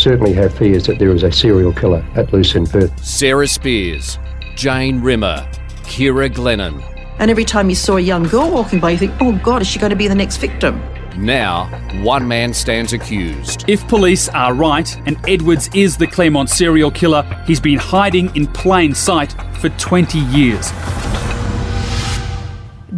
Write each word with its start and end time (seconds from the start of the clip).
certainly 0.00 0.32
have 0.32 0.56
fears 0.56 0.86
that 0.86 0.98
there 0.98 1.10
is 1.10 1.22
a 1.22 1.30
serial 1.30 1.72
killer 1.72 2.04
at 2.16 2.32
loose 2.32 2.54
in 2.54 2.66
Perth. 2.66 3.04
Sarah 3.04 3.46
Spiers, 3.46 4.18
Jane 4.56 5.00
Rimmer, 5.00 5.48
Ciara 5.86 6.30
Glennon. 6.30 6.82
And 7.18 7.30
every 7.30 7.44
time 7.44 7.68
you 7.68 7.76
saw 7.76 7.96
a 7.96 8.00
young 8.00 8.22
girl 8.22 8.50
walking 8.50 8.80
by, 8.80 8.92
you 8.92 8.98
think, 8.98 9.12
oh 9.20 9.38
God, 9.42 9.60
is 9.60 9.68
she 9.68 9.78
going 9.78 9.90
to 9.90 9.96
be 9.96 10.08
the 10.08 10.14
next 10.14 10.38
victim? 10.38 10.80
Now, 11.18 11.66
one 12.02 12.26
man 12.26 12.54
stands 12.54 12.94
accused. 12.94 13.68
If 13.68 13.86
police 13.88 14.30
are 14.30 14.54
right 14.54 14.96
and 15.06 15.18
Edwards 15.28 15.68
is 15.74 15.98
the 15.98 16.06
Claremont 16.06 16.48
serial 16.48 16.90
killer, 16.90 17.22
he's 17.46 17.60
been 17.60 17.78
hiding 17.78 18.34
in 18.34 18.46
plain 18.46 18.94
sight 18.94 19.34
for 19.60 19.68
20 19.70 20.18
years. 20.18 20.70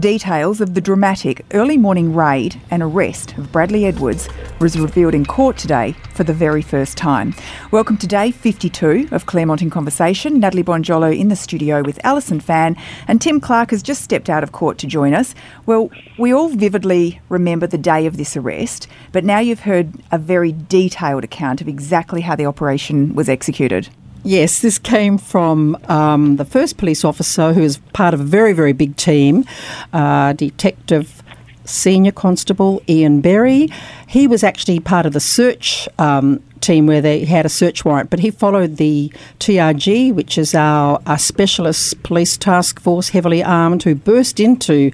Details 0.03 0.61
of 0.61 0.75
the 0.75 0.81
dramatic 0.81 1.47
early 1.55 1.79
morning 1.79 2.13
raid 2.13 2.61
and 2.73 2.83
arrest 2.83 3.39
of 3.39 3.53
Bradley 3.53 3.87
Edwards 3.87 4.29
was 4.59 4.77
revealed 4.77 5.15
in 5.15 5.25
court 5.25 5.57
today 5.57 5.95
for 6.13 6.25
the 6.25 6.33
very 6.33 6.61
first 6.61 6.97
time. 6.97 7.33
Welcome 7.71 7.97
to 7.99 8.09
day 8.09 8.33
52 8.33 9.11
of 9.13 9.27
Claremont 9.27 9.63
in 9.63 9.71
Conversation. 9.71 10.41
Natalie 10.41 10.65
Bonjolo 10.65 11.17
in 11.17 11.29
the 11.29 11.37
studio 11.37 11.85
with 11.85 12.05
Alison 12.05 12.41
Fan, 12.41 12.77
and 13.07 13.21
Tim 13.21 13.41
Clark 13.41 13.71
has 13.71 13.81
just 13.81 14.03
stepped 14.03 14.29
out 14.29 14.43
of 14.43 14.51
court 14.51 14.77
to 14.79 14.89
join 14.89 15.15
us. 15.15 15.37
Well, 15.67 15.89
we 16.19 16.35
all 16.35 16.49
vividly 16.49 17.21
remember 17.29 17.69
the 17.69 17.79
day 17.79 18.05
of 18.07 18.17
this 18.17 18.37
arrest, 18.37 18.89
but 19.13 19.23
now 19.23 19.39
you've 19.39 19.61
heard 19.61 19.93
a 20.11 20.19
very 20.19 20.51
detailed 20.51 21.23
account 21.23 21.61
of 21.61 21.69
exactly 21.69 22.23
how 22.23 22.35
the 22.35 22.47
operation 22.47 23.15
was 23.15 23.29
executed. 23.29 23.89
Yes, 24.25 24.61
this 24.61 24.79
came 24.79 25.19
from 25.19 25.77
um, 25.89 26.37
the 26.37 26.45
first 26.45 26.77
police 26.77 27.05
officer 27.05 27.53
who 27.53 27.63
is 27.63 27.79
part 27.93 28.15
of 28.15 28.21
a 28.21 28.25
very, 28.25 28.53
very 28.53 28.73
big 28.73 28.97
team, 28.97 29.45
uh, 29.93 30.33
Detective 30.35 31.22
Senior 31.65 32.13
Constable 32.13 32.83
Ian 32.89 33.21
Berry. 33.21 33.69
He 34.07 34.27
was 34.27 34.43
actually 34.43 34.81
part 34.81 35.07
of 35.07 35.13
the 35.13 35.21
search 35.21 35.89
um, 35.99 36.43
team 36.61 36.87
where 36.87 37.01
they 37.01 37.25
had 37.25 37.45
a 37.45 37.49
search 37.49 37.85
warrant, 37.85 38.09
but 38.09 38.21
he 38.21 38.31
followed 38.31 38.77
the 38.77 39.13
TRG, 39.41 40.15
which 40.15 40.39
is 40.39 40.55
our, 40.55 41.01
our 41.07 41.19
specialist 41.19 42.03
police 42.03 42.37
task 42.37 42.81
force, 42.81 43.11
heavily 43.11 43.43
armed, 43.43 43.83
who 43.83 43.95
burst 43.95 44.41
into 44.41 44.91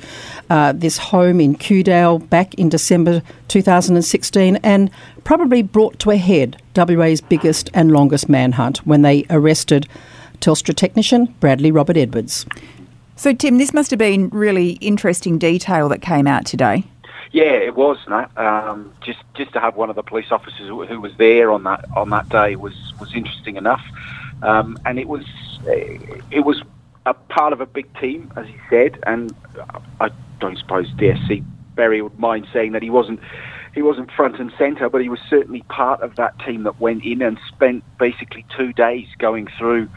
uh, 0.50 0.72
this 0.72 0.98
home 0.98 1.41
in 1.41 1.55
Kewdale 1.55 2.19
back 2.19 2.55
in 2.55 2.69
December 2.69 3.22
2016 3.48 4.56
and 4.62 4.91
probably 5.25 5.62
brought 5.62 5.98
to 6.00 6.10
a 6.10 6.16
head 6.16 6.60
WA's 6.75 7.20
biggest 7.20 7.70
and 7.75 7.92
longest 7.92 8.28
manhunt 8.28 8.78
when 8.86 9.03
they 9.03 9.25
arrested 9.30 9.86
Telstra 10.41 10.75
technician 10.75 11.34
Bradley 11.41 11.70
Robert 11.70 11.97
Edwards. 11.97 12.47
So, 13.19 13.33
Tim, 13.33 13.58
this 13.58 13.74
must 13.74 13.91
have 13.91 13.98
been 13.98 14.28
really 14.28 14.74
interesting 14.74 15.38
detail 15.38 15.88
that 15.88 16.02
came 16.02 16.28
out 16.28 16.47
today. 16.47 16.84
Yeah, 17.33 17.50
it 17.50 17.75
was. 17.75 17.98
Um, 18.36 18.94
just 19.00 19.19
just 19.34 19.52
to 19.55 19.60
have 19.60 19.75
one 19.75 19.91
of 19.91 19.97
the 19.97 20.05
police 20.05 20.30
officers 20.30 20.69
who, 20.69 21.00
was 21.00 21.12
there 21.19 21.50
on 21.50 21.64
that 21.64 21.84
on 21.97 22.10
that 22.10 22.28
day 22.28 22.55
was 22.55 22.75
was 23.00 23.12
interesting 23.14 23.56
enough, 23.56 23.83
um, 24.42 24.78
and 24.86 25.00
it 25.00 25.08
was 25.08 25.25
it 25.66 26.44
was 26.44 26.62
a 27.06 27.12
part 27.12 27.52
of 27.52 27.60
a 27.60 27.66
big 27.66 27.92
team, 27.98 28.33
as 28.36 28.47
he 28.47 28.55
said, 28.70 29.02
and 29.05 29.34
I 30.00 30.10
don't 30.38 30.56
suppose 30.56 30.88
DSC 30.92 31.44
Berry 31.75 32.00
would 32.00 32.19
mind 32.20 32.47
saying 32.53 32.70
that 32.70 32.84
he 32.84 32.91
wasn't 32.91 33.19
he 33.75 33.82
wasn't 33.82 34.12
front 34.12 34.38
and 34.38 34.53
centre, 34.56 34.88
but 34.88 35.03
he 35.03 35.08
was 35.08 35.20
certainly 35.28 35.62
part 35.62 36.03
of 36.03 36.14
that 36.16 36.38
team 36.38 36.62
that 36.62 36.80
went 36.80 37.05
in 37.05 37.20
and 37.22 37.38
spent 37.48 37.82
basically 37.98 38.47
two 38.56 38.72
days 38.72 39.08
going 39.19 39.48
through 39.58 39.88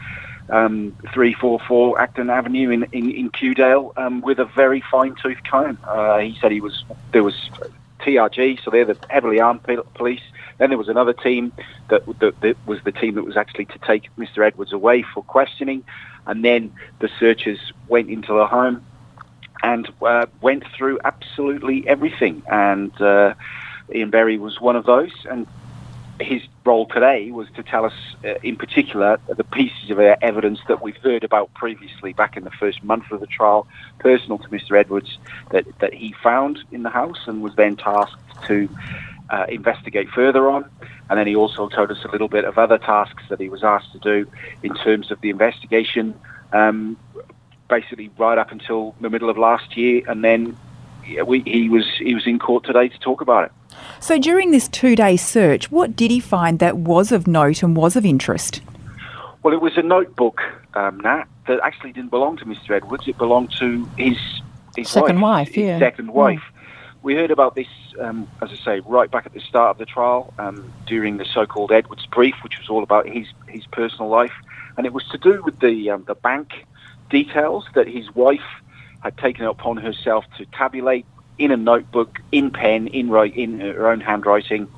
um, 0.52 0.94
344 1.14 1.98
Acton 1.98 2.30
Avenue 2.30 2.70
in, 2.70 2.84
in, 2.92 3.10
in 3.10 3.30
Kewdale 3.30 3.92
um, 3.96 4.20
with 4.20 4.38
a 4.38 4.44
very 4.44 4.82
fine 4.90 5.14
tooth 5.20 5.42
comb. 5.48 5.78
Uh, 5.82 6.18
he 6.18 6.36
said 6.40 6.52
he 6.52 6.60
was 6.60 6.84
there 7.10 7.24
was 7.24 7.34
TRG, 8.00 8.62
so 8.62 8.70
they're 8.70 8.84
the 8.84 8.96
heavily 9.08 9.40
armed 9.40 9.62
police. 9.94 10.20
Then 10.58 10.68
there 10.68 10.78
was 10.78 10.88
another 10.88 11.14
team 11.14 11.52
that, 11.88 12.04
that, 12.20 12.40
that 12.42 12.56
was 12.66 12.82
the 12.84 12.92
team 12.92 13.14
that 13.14 13.24
was 13.24 13.36
actually 13.36 13.64
to 13.66 13.78
take 13.78 14.14
Mr. 14.16 14.46
Edwards 14.46 14.72
away 14.72 15.02
for 15.02 15.22
questioning, 15.22 15.84
and 16.26 16.44
then 16.44 16.72
the 16.98 17.08
searchers 17.18 17.58
went 17.88 18.10
into 18.10 18.34
the 18.34 18.46
home 18.46 18.84
and 19.62 19.88
uh, 20.02 20.26
went 20.40 20.64
through 20.76 20.98
absolutely 21.04 21.86
everything. 21.88 22.42
And 22.50 22.92
uh, 23.00 23.34
Ian 23.94 24.10
Berry 24.10 24.36
was 24.36 24.60
one 24.60 24.76
of 24.76 24.84
those, 24.84 25.12
and 25.30 25.46
his 26.22 26.42
role 26.64 26.86
today 26.86 27.30
was 27.30 27.48
to 27.56 27.62
tell 27.62 27.84
us, 27.84 27.92
uh, 28.24 28.34
in 28.42 28.56
particular, 28.56 29.18
the 29.28 29.44
pieces 29.44 29.90
of 29.90 29.98
evidence 29.98 30.60
that 30.68 30.82
we've 30.82 30.96
heard 30.96 31.24
about 31.24 31.52
previously 31.54 32.12
back 32.12 32.36
in 32.36 32.44
the 32.44 32.50
first 32.50 32.82
month 32.82 33.10
of 33.10 33.20
the 33.20 33.26
trial, 33.26 33.66
personal 33.98 34.38
to 34.38 34.48
Mr. 34.48 34.78
Edwards, 34.78 35.18
that, 35.50 35.66
that 35.80 35.92
he 35.94 36.14
found 36.22 36.58
in 36.70 36.82
the 36.82 36.90
house 36.90 37.20
and 37.26 37.42
was 37.42 37.54
then 37.56 37.76
tasked 37.76 38.20
to 38.46 38.68
uh, 39.30 39.46
investigate 39.48 40.08
further 40.10 40.50
on. 40.50 40.68
And 41.10 41.18
then 41.18 41.26
he 41.26 41.36
also 41.36 41.68
told 41.68 41.90
us 41.90 42.04
a 42.04 42.08
little 42.08 42.28
bit 42.28 42.44
of 42.44 42.58
other 42.58 42.78
tasks 42.78 43.24
that 43.28 43.40
he 43.40 43.48
was 43.48 43.64
asked 43.64 43.92
to 43.92 43.98
do 43.98 44.30
in 44.62 44.74
terms 44.74 45.10
of 45.10 45.20
the 45.20 45.30
investigation, 45.30 46.18
um, 46.52 46.96
basically 47.68 48.10
right 48.18 48.38
up 48.38 48.52
until 48.52 48.94
the 49.00 49.10
middle 49.10 49.28
of 49.28 49.38
last 49.38 49.76
year, 49.76 50.02
and 50.06 50.24
then 50.24 50.56
we, 51.26 51.40
he 51.40 51.68
was 51.68 51.86
he 51.98 52.14
was 52.14 52.26
in 52.26 52.38
court 52.38 52.64
today 52.64 52.88
to 52.88 52.98
talk 52.98 53.20
about 53.20 53.44
it. 53.44 53.52
So 54.00 54.18
during 54.18 54.50
this 54.50 54.68
two-day 54.68 55.16
search, 55.16 55.70
what 55.70 55.96
did 55.96 56.10
he 56.10 56.20
find 56.20 56.58
that 56.58 56.76
was 56.76 57.12
of 57.12 57.26
note 57.26 57.62
and 57.62 57.76
was 57.76 57.96
of 57.96 58.04
interest? 58.04 58.60
Well, 59.42 59.52
it 59.54 59.60
was 59.60 59.76
a 59.76 59.82
notebook, 59.82 60.40
um, 60.74 61.00
Nat, 61.00 61.24
that 61.46 61.60
actually 61.62 61.92
didn't 61.92 62.10
belong 62.10 62.36
to 62.38 62.44
Mr. 62.44 62.70
Edwards. 62.70 63.08
It 63.08 63.18
belonged 63.18 63.52
to 63.58 63.88
his 63.96 64.16
his 64.76 64.88
second 64.88 65.20
wife, 65.20 65.48
wife 65.48 65.56
yeah. 65.56 65.78
second 65.78 66.08
mm. 66.08 66.14
wife. 66.14 66.42
We 67.02 67.14
heard 67.14 67.30
about 67.30 67.56
this, 67.56 67.66
um, 68.00 68.28
as 68.40 68.50
I 68.50 68.64
say, 68.64 68.80
right 68.86 69.10
back 69.10 69.26
at 69.26 69.34
the 69.34 69.40
start 69.40 69.70
of 69.70 69.78
the 69.78 69.84
trial, 69.84 70.32
um, 70.38 70.72
during 70.86 71.16
the 71.16 71.24
so-called 71.24 71.72
Edwards 71.72 72.06
brief, 72.06 72.36
which 72.42 72.58
was 72.58 72.68
all 72.68 72.82
about 72.82 73.08
his 73.08 73.26
his 73.48 73.66
personal 73.66 74.08
life, 74.08 74.32
and 74.76 74.86
it 74.86 74.92
was 74.92 75.04
to 75.08 75.18
do 75.18 75.42
with 75.42 75.58
the 75.60 75.90
um, 75.90 76.04
the 76.06 76.14
bank 76.14 76.64
details 77.10 77.66
that 77.74 77.88
his 77.88 78.14
wife 78.14 78.40
had 79.00 79.18
taken 79.18 79.44
it 79.44 79.48
upon 79.48 79.76
herself 79.76 80.24
to 80.38 80.46
tabulate 80.46 81.04
in 81.42 81.50
a 81.50 81.56
notebook, 81.56 82.20
in 82.30 82.50
pen, 82.50 82.86
in 82.88 83.10
write, 83.10 83.36
in 83.36 83.60
her 83.60 83.90
own 83.90 84.00
handwriting, 84.00 84.68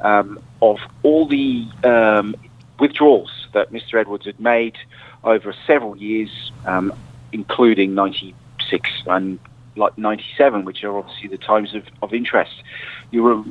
um, 0.00 0.38
of 0.62 0.78
all 1.02 1.26
the 1.26 1.66
um, 1.84 2.34
withdrawals 2.78 3.30
that 3.52 3.72
Mr. 3.72 3.94
Edwards 3.94 4.26
had 4.26 4.40
made 4.40 4.76
over 5.24 5.54
several 5.66 5.96
years, 5.96 6.52
um, 6.64 6.92
including 7.32 7.94
96 7.94 8.90
and 9.06 9.38
like 9.76 9.96
97, 9.98 10.64
which 10.64 10.84
are 10.84 10.96
obviously 10.96 11.28
the 11.28 11.38
times 11.38 11.74
of, 11.74 11.84
of 12.02 12.14
interest. 12.14 12.62
You 13.10 13.22
were 13.22 13.42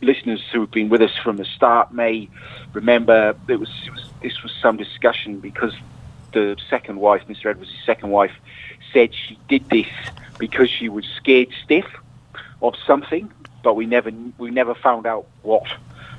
listeners 0.00 0.42
who 0.52 0.60
have 0.60 0.70
been 0.70 0.88
with 0.88 1.02
us 1.02 1.16
from 1.22 1.36
the 1.36 1.44
start 1.44 1.92
may 1.92 2.28
remember 2.72 3.34
it 3.48 3.56
was, 3.56 3.68
it 3.84 3.92
was 3.92 4.04
this 4.22 4.42
was 4.42 4.52
some 4.62 4.76
discussion 4.76 5.40
because 5.40 5.74
the 6.32 6.56
second 6.68 7.00
wife, 7.00 7.22
Mr. 7.28 7.46
Edwards' 7.46 7.70
second 7.84 8.10
wife, 8.10 8.32
said 8.92 9.14
she 9.14 9.38
did 9.48 9.68
this 9.68 9.88
because 10.40 10.68
she 10.68 10.88
was 10.88 11.04
scared 11.16 11.48
stiff 11.62 11.86
of 12.62 12.74
something, 12.84 13.30
but 13.62 13.74
we 13.74 13.86
never 13.86 14.10
we 14.38 14.50
never 14.50 14.74
found 14.74 15.06
out 15.06 15.26
what. 15.42 15.62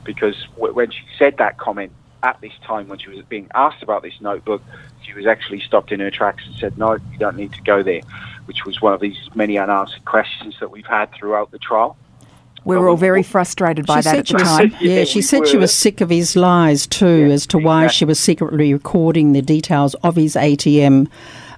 Because 0.05 0.47
when 0.55 0.89
she 0.89 1.03
said 1.19 1.37
that 1.37 1.57
comment 1.57 1.91
at 2.23 2.39
this 2.39 2.53
time, 2.63 2.87
when 2.87 2.97
she 2.97 3.09
was 3.09 3.23
being 3.25 3.49
asked 3.53 3.83
about 3.83 4.01
this 4.01 4.19
notebook, 4.21 4.63
she 5.03 5.13
was 5.13 5.27
actually 5.27 5.59
stopped 5.59 5.91
in 5.91 5.99
her 5.99 6.09
tracks 6.09 6.43
and 6.45 6.55
said, 6.55 6.77
"No, 6.77 6.93
you 6.93 7.17
don't 7.19 7.35
need 7.35 7.51
to 7.53 7.61
go 7.61 7.83
there," 7.83 8.01
which 8.45 8.65
was 8.65 8.81
one 8.81 8.93
of 8.93 9.01
these 9.01 9.17
many 9.35 9.57
unanswered 9.57 10.05
questions 10.05 10.55
that 10.59 10.71
we've 10.71 10.85
had 10.85 11.11
throughout 11.11 11.51
the 11.51 11.59
trial. 11.59 11.97
We 12.63 12.77
were 12.77 12.89
all 12.89 12.97
very 12.97 13.23
frustrated 13.23 13.87
by 13.87 14.01
she 14.01 14.03
that 14.03 14.17
at 14.19 14.27
the 14.27 14.37
time. 14.37 14.75
yeah, 14.79 14.99
yeah, 14.99 15.03
she 15.03 15.23
said 15.23 15.41
were. 15.41 15.45
she 15.47 15.57
was 15.57 15.73
sick 15.73 15.99
of 15.99 16.11
his 16.11 16.35
lies 16.35 16.85
too, 16.85 17.27
yeah, 17.27 17.33
as 17.33 17.47
to 17.47 17.57
why 17.57 17.85
exactly. 17.85 17.97
she 17.97 18.05
was 18.05 18.19
secretly 18.19 18.71
recording 18.73 19.33
the 19.33 19.41
details 19.41 19.95
of 19.95 20.15
his 20.15 20.35
ATM 20.35 21.09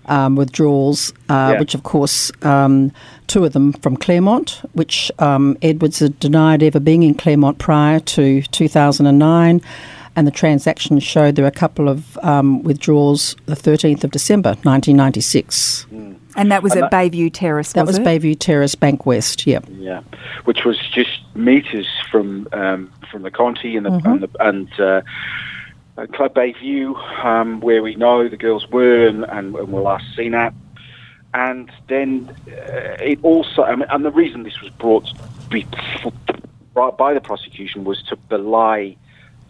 um, 0.06 0.36
withdrawals, 0.36 1.12
uh, 1.30 1.54
yeah. 1.54 1.60
which 1.60 1.76
of 1.76 1.84
course 1.84 2.32
um, 2.44 2.92
two 3.28 3.46
of 3.46 3.54
them 3.54 3.74
from 3.74 3.98
Claremont, 3.98 4.62
which 4.74 5.12
um, 5.20 5.58
Edwards 5.62 6.00
had 6.00 6.20
denied 6.20 6.64
ever 6.64 6.80
being 6.80 7.04
in 7.04 7.16
Claremont 7.16 7.60
prior 7.60 8.00
to 8.00 8.42
2009. 8.42 9.62
And 10.16 10.28
the 10.28 10.32
transaction 10.32 11.00
showed 11.00 11.36
there 11.36 11.44
were 11.44 11.50
a 11.50 11.52
couple 11.52 11.90
of 11.90 12.20
um, 12.20 12.62
withdrawals 12.62 13.36
the 13.48 13.56
13th 13.56 14.04
of 14.04 14.12
December 14.12 14.50
1996. 14.50 15.88
Mm. 15.92 16.18
And 16.36 16.52
that 16.52 16.64
was 16.64 16.74
and 16.74 16.84
at 16.84 16.92
that, 16.92 17.12
Bayview 17.12 17.32
Terrace, 17.32 17.74
That 17.74 17.86
was 17.86 17.98
it? 17.98 18.06
Bayview 18.06 18.38
Terrace 18.38 18.76
Bank 18.76 19.06
West, 19.06 19.46
yeah. 19.46 19.60
Yeah, 19.72 20.02
which 20.46 20.66
was 20.66 20.80
just 20.92 21.20
metres 21.36 21.88
from 22.12 22.48
um, 22.54 22.92
from 23.12 23.22
the 23.22 23.32
Conti 23.32 23.76
and 23.76 23.86
the, 23.86 23.92
mm-hmm. 23.92 24.08
and, 24.08 24.22
the, 24.22 24.30
and 24.40 24.80
uh, 24.80 25.02
uh, 25.98 26.08
Club 26.08 26.34
Bayview, 26.34 26.96
um, 27.24 27.60
where 27.60 27.84
we 27.84 27.96
know 27.96 28.28
the 28.28 28.38
girls 28.38 28.68
were 28.70 29.08
and, 29.08 29.24
and, 29.26 29.56
and 29.56 29.72
were 29.72 29.82
last 29.82 30.06
seen 30.16 30.34
at. 30.34 30.54
And 31.34 31.72
then 31.88 32.36
uh, 32.48 32.98
it 33.00 33.20
also, 33.24 33.64
I 33.64 33.76
mean, 33.76 33.88
and 33.90 34.06
the 34.06 34.12
reason 34.12 34.44
this 34.44 34.60
was 34.62 34.70
brought 34.72 35.10
by 36.98 37.14
the 37.14 37.22
prosecution 37.22 37.84
was 37.84 38.02
to 38.04 38.16
belie 38.16 38.98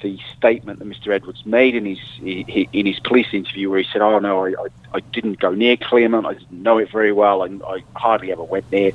the 0.04 0.20
statement 0.38 0.80
that 0.80 0.88
Mr. 0.88 1.14
Edwards 1.14 1.46
made 1.46 1.76
in 1.76 1.86
his 1.86 2.00
in 2.22 2.86
his 2.86 3.00
police 3.00 3.28
interview, 3.34 3.70
where 3.70 3.80
he 3.80 3.88
said, 3.92 4.02
"Oh 4.02 4.20
no, 4.20 4.46
I, 4.46 4.50
I, 4.50 4.68
I 4.96 5.00
didn't 5.00 5.40
go 5.40 5.52
near 5.52 5.78
Claremont. 5.78 6.28
I 6.28 6.34
didn't 6.34 6.52
know 6.62 6.78
it 6.78 6.92
very 6.92 7.14
well, 7.14 7.42
and 7.44 7.64
I 7.64 7.84
hardly 7.96 8.32
ever 8.32 8.44
went 8.44 8.70
there." 8.70 8.92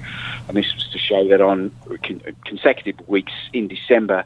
And 0.47 0.57
this 0.57 0.73
was 0.75 0.87
to 0.93 0.99
show 0.99 1.27
that 1.29 1.41
on 1.41 1.73
consecutive 2.45 3.09
weeks 3.09 3.33
in 3.53 3.69
December, 3.69 4.25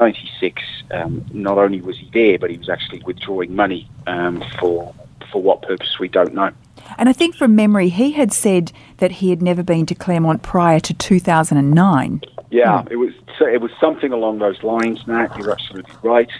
'96, 0.00 0.62
um, 0.92 1.24
not 1.32 1.58
only 1.58 1.80
was 1.80 1.98
he 1.98 2.08
there, 2.12 2.38
but 2.38 2.50
he 2.50 2.56
was 2.56 2.68
actually 2.68 3.00
withdrawing 3.00 3.54
money 3.54 3.88
um, 4.06 4.42
for 4.58 4.94
for 5.30 5.40
what 5.42 5.62
purpose 5.62 5.98
we 6.00 6.08
don't 6.08 6.34
know. 6.34 6.50
And 6.98 7.08
I 7.08 7.12
think 7.12 7.36
from 7.36 7.54
memory, 7.54 7.88
he 7.88 8.12
had 8.12 8.32
said 8.32 8.72
that 8.98 9.12
he 9.12 9.30
had 9.30 9.42
never 9.42 9.62
been 9.62 9.86
to 9.86 9.94
Claremont 9.94 10.42
prior 10.42 10.80
to 10.80 10.94
2009. 10.94 12.22
Yeah, 12.50 12.84
it 12.90 12.96
was 12.96 13.12
so 13.38 13.46
it 13.46 13.60
was 13.60 13.70
something 13.80 14.12
along 14.12 14.38
those 14.38 14.62
lines. 14.62 15.06
Nat, 15.06 15.36
you're 15.38 15.52
absolutely 15.52 15.94
right, 16.02 16.30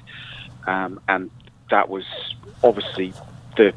um, 0.67 1.01
and 1.09 1.31
that 1.71 1.89
was 1.89 2.05
obviously 2.65 3.13
the 3.57 3.73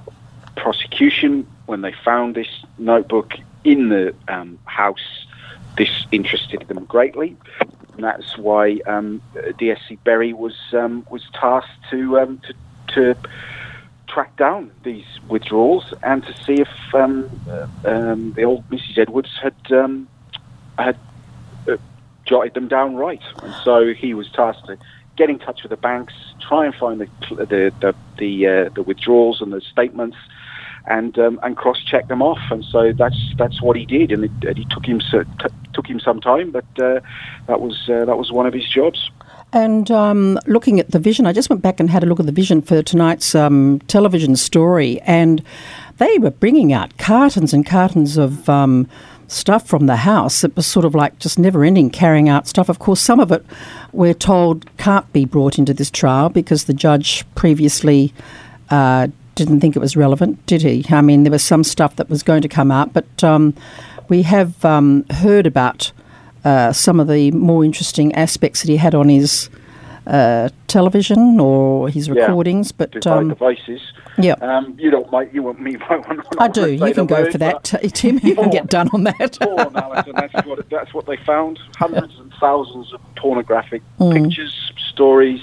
prosecution 0.56 1.48
when 1.68 1.82
they 1.82 1.94
found 2.04 2.36
this 2.36 2.48
notebook 2.78 3.34
in 3.64 3.90
the 3.90 4.16
um, 4.28 4.58
house. 4.66 5.26
This 5.78 6.06
interested 6.12 6.62
them 6.68 6.86
greatly, 6.86 7.36
and 7.94 8.04
that's 8.04 8.38
why 8.38 8.80
um, 8.88 9.22
DSC 9.36 10.00
Berry 10.04 10.34
was 10.34 10.56
um, 10.74 11.06
was 11.10 11.24
tasked 11.34 11.70
to, 11.92 12.20
um, 12.20 12.42
to 12.48 12.54
to 12.94 13.16
track 14.08 14.36
down 14.38 14.72
these 14.84 15.06
withdrawals 15.28 15.94
and 16.04 16.24
to 16.26 16.44
see 16.44 16.62
if 16.62 16.70
um, 16.94 17.30
uh, 17.50 17.68
um, 17.86 18.34
the 18.34 18.44
old 18.44 18.68
Mrs. 18.70 18.98
Edwards 18.98 19.32
had 19.42 19.56
um, 19.72 20.08
had 20.78 20.98
uh, 21.68 21.78
jotted 22.26 22.54
them 22.54 22.68
down 22.68 22.96
right. 22.96 23.22
And 23.42 23.54
so 23.64 23.94
he 23.94 24.14
was 24.14 24.30
tasked 24.32 24.68
to 24.68 24.78
get 25.16 25.30
in 25.30 25.40
touch 25.40 25.64
with 25.64 25.70
the 25.70 25.78
banks, 25.78 26.14
try 26.48 26.66
and 26.66 26.76
find 26.76 27.02
the 27.02 27.08
the 27.36 27.74
the 27.80 27.96
the, 28.18 28.48
uh, 28.48 28.70
the 28.70 28.84
withdrawals 28.84 29.42
and 29.42 29.52
the 29.52 29.62
statements, 29.62 30.18
and 30.86 31.18
um, 31.18 31.40
and 31.44 31.56
cross 31.56 31.82
check 31.84 32.08
them 32.08 32.22
off. 32.22 32.40
And 32.52 32.64
so 32.66 32.92
that's 32.94 33.18
that's 33.38 33.62
what 33.62 33.76
he 33.76 33.86
did, 33.86 34.12
and 34.12 34.26
it, 34.26 34.32
it, 34.42 34.70
took 34.70 34.86
him 34.86 35.02
so, 35.02 35.24
t- 35.24 35.56
took 35.74 35.88
him 35.88 36.00
some 36.00 36.20
time, 36.20 36.52
but 36.52 36.66
uh, 36.82 37.00
that 37.48 37.62
was 37.62 37.90
uh, 37.90 38.06
that 38.06 38.18
was 38.18 38.32
one 38.32 38.46
of 38.46 38.54
his 38.54 38.68
jobs. 38.70 39.10
And 39.54 39.92
um, 39.92 40.40
looking 40.48 40.80
at 40.80 40.92
the 40.92 41.00
vision, 41.00 41.28
I 41.28 41.34
just 41.34 41.50
went 41.50 41.62
back 41.62 41.80
and 41.80 41.90
had 41.90 42.04
a 42.04 42.08
look 42.08 42.20
at 42.20 42.26
the 42.26 42.32
vision 42.32 42.62
for 42.62 42.82
tonight's 42.82 43.36
um, 43.36 43.80
television 43.88 44.36
story, 44.36 45.00
and 45.02 45.44
they 45.98 46.18
were 46.18 46.32
bringing 46.32 46.74
out 46.74 46.98
cartons 46.98 47.54
and 47.54 47.66
cartons 47.66 48.18
of 48.18 48.50
um, 48.50 48.88
stuff 49.28 49.68
from 49.68 49.86
the 49.86 49.98
house. 49.98 50.44
It 50.44 50.56
was 50.56 50.66
sort 50.66 50.86
of 50.86 50.96
like 50.96 51.20
just 51.20 51.38
never 51.38 51.64
ending 51.64 51.92
carrying 51.92 52.30
out 52.30 52.48
stuff. 52.48 52.68
Of 52.68 52.80
course, 52.80 53.00
some 53.00 53.20
of 53.20 53.32
it 53.32 53.46
we're 53.92 54.16
told 54.16 54.66
can't 54.78 55.12
be 55.14 55.24
brought 55.24 55.60
into 55.60 55.74
this 55.74 55.92
trial 55.92 56.30
because 56.30 56.66
the 56.66 56.74
judge 56.74 57.24
previously 57.36 58.12
uh, 58.72 59.08
didn't 59.36 59.60
think 59.62 59.76
it 59.76 59.80
was 59.80 59.96
relevant, 59.96 60.46
did 60.46 60.62
he? 60.62 60.86
I 60.90 61.02
mean, 61.02 61.24
there 61.24 61.32
was 61.32 61.44
some 61.44 61.64
stuff 61.64 61.96
that 61.98 62.10
was 62.10 62.24
going 62.24 62.42
to 62.44 62.48
come 62.50 62.72
out, 62.72 62.94
but 62.94 63.24
um, 63.24 63.54
we 64.10 64.22
have 64.24 64.64
um, 64.66 65.06
heard 65.10 65.46
about 65.48 65.92
uh, 66.46 66.72
some 66.74 67.00
of 67.00 67.08
the 67.08 67.32
more 67.32 67.64
interesting 67.66 68.14
aspects 68.16 68.62
that 68.62 68.70
he 68.70 68.78
had 68.78 68.94
on 68.94 69.10
his 69.10 69.50
uh, 70.06 70.50
television 70.68 71.40
or 71.40 71.88
his 71.90 72.10
recordings. 72.10 72.72
Yeah, 72.78 72.86
but 72.88 73.08
um, 73.08 73.30
devices. 73.30 73.82
Yeah. 74.18 74.34
Um, 74.42 74.76
you 74.78 74.92
don't 74.92 75.10
might 75.12 75.34
you 75.34 75.42
want 75.42 75.60
me 75.62 75.74
one? 75.88 76.22
I 76.38 76.48
do. 76.50 76.72
You 76.72 76.94
can 76.94 77.06
go 77.06 77.22
word, 77.24 77.32
for 77.32 77.38
that, 77.40 77.64
Tim. 77.94 78.20
You 78.22 78.36
can 78.36 78.50
get 78.50 78.68
done 78.68 78.90
on 78.94 79.06
that. 79.06 79.38
porn, 79.42 79.76
Alison, 79.76 80.14
that's 80.16 80.46
what 80.46 80.70
that's 80.70 80.94
what 80.94 81.06
they 81.06 81.18
found. 81.18 81.58
Hundreds 81.78 82.14
and 82.20 82.32
thousands 82.40 82.94
of 82.94 83.02
pornographic 83.16 83.82
Mm. 84.00 84.26
pictures, 84.26 84.72
stories, 84.92 85.42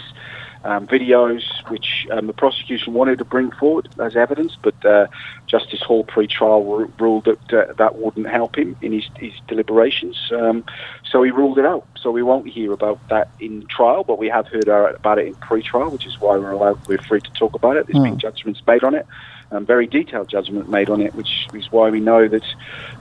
um, 0.64 0.86
videos, 0.86 1.42
which 1.68 2.06
um, 2.10 2.26
the 2.26 2.32
prosecution 2.32 2.92
wanted 2.92 3.18
to 3.18 3.24
bring 3.24 3.50
forward 3.52 3.88
as 3.98 4.16
evidence, 4.16 4.56
but 4.60 4.84
uh, 4.84 5.06
Justice 5.46 5.80
Hall 5.80 6.04
pre-trial 6.04 6.64
ru- 6.64 6.92
ruled 6.98 7.24
that 7.24 7.52
uh, 7.52 7.72
that 7.74 7.96
wouldn't 7.96 8.28
help 8.28 8.56
him 8.56 8.76
in 8.82 8.92
his, 8.92 9.04
his 9.16 9.32
deliberations. 9.48 10.30
Um, 10.32 10.64
so 11.10 11.22
he 11.22 11.30
ruled 11.30 11.58
it 11.58 11.64
out. 11.64 11.86
So 12.00 12.10
we 12.10 12.22
won't 12.22 12.48
hear 12.48 12.72
about 12.72 13.06
that 13.08 13.30
in 13.40 13.66
trial, 13.66 14.04
but 14.04 14.18
we 14.18 14.28
have 14.28 14.46
heard 14.48 14.68
uh, 14.68 14.92
about 14.94 15.18
it 15.18 15.28
in 15.28 15.34
pre-trial, 15.36 15.90
which 15.90 16.06
is 16.06 16.20
why 16.20 16.36
we're 16.36 16.50
allowed, 16.50 16.86
we're 16.86 17.02
free 17.02 17.20
to 17.20 17.30
talk 17.32 17.54
about 17.54 17.76
it. 17.76 17.86
There's 17.86 18.02
been 18.02 18.18
judgments 18.18 18.62
made 18.66 18.84
on 18.84 18.94
it, 18.94 19.06
um, 19.52 19.66
very 19.66 19.86
detailed 19.86 20.28
judgment 20.28 20.68
made 20.68 20.90
on 20.90 21.00
it, 21.00 21.14
which 21.14 21.48
is 21.54 21.70
why 21.72 21.90
we 21.90 22.00
know 22.00 22.28
that 22.28 22.44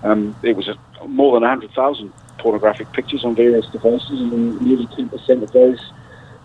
um, 0.03 0.35
it 0.43 0.55
was 0.55 0.67
a, 0.67 0.77
more 1.07 1.33
than 1.33 1.41
100,000 1.41 2.11
pornographic 2.37 2.91
pictures 2.93 3.23
on 3.23 3.35
various 3.35 3.65
devices, 3.67 4.19
and 4.21 4.61
nearly 4.61 4.87
10% 4.87 5.43
of 5.43 5.51
those 5.51 5.79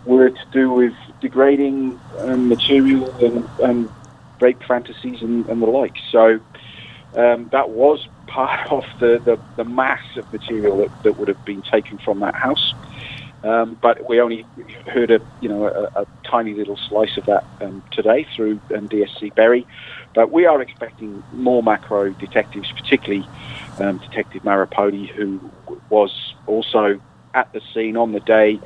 were 0.05 0.31
to 0.31 0.47
do 0.53 0.71
with 0.71 0.93
degrading 1.21 1.99
um, 2.21 2.49
material 2.49 3.11
and 3.25 3.49
um, 3.62 3.95
rape 4.41 4.62
fantasies 4.65 5.23
and, 5.23 5.47
and 5.49 5.62
the 5.62 5.67
like. 5.67 5.97
So 6.11 6.41
um, 7.17 7.49
that 7.53 7.71
was 7.71 8.06
part 8.27 8.67
of 8.71 8.85
the, 9.01 9.21
the, 9.25 9.39
the 9.56 9.65
mass 9.65 10.03
of 10.17 10.31
material 10.33 10.79
that, 10.79 11.03
that 11.05 11.19
would 11.19 11.29
have 11.29 11.45
been 11.45 11.62
taken 11.62 11.99
from 11.99 12.21
that 12.21 12.35
house. 12.35 12.75
Um, 13.45 13.77
but 13.81 14.09
we 14.09 14.21
only 14.21 14.47
heard 14.87 15.11
a 15.11 15.21
you 15.43 15.51
know 15.51 15.69
a, 15.69 16.01
a 16.01 16.07
tiny 16.25 16.55
little 16.55 16.79
slice 16.79 17.19
of 17.19 17.27
that 17.27 17.45
um, 17.61 17.83
today 17.91 18.27
through 18.35 18.59
um, 18.75 18.89
DSC 18.89 19.35
Berry, 19.35 19.67
but 20.15 20.33
we 20.33 20.47
are 20.47 20.62
expecting 20.62 21.23
more 21.35 21.62
macro 21.62 22.09
detectives, 22.09 22.73
particularly 22.73 23.29
um, 23.79 23.99
Detective 23.99 24.45
Maripodi, 24.45 25.11
who 25.11 25.39
was 25.91 26.11
also 26.47 26.99
at 27.35 27.53
the 27.53 27.61
scene 27.75 27.99
on 27.99 28.12
the 28.12 28.21
day. 28.21 28.59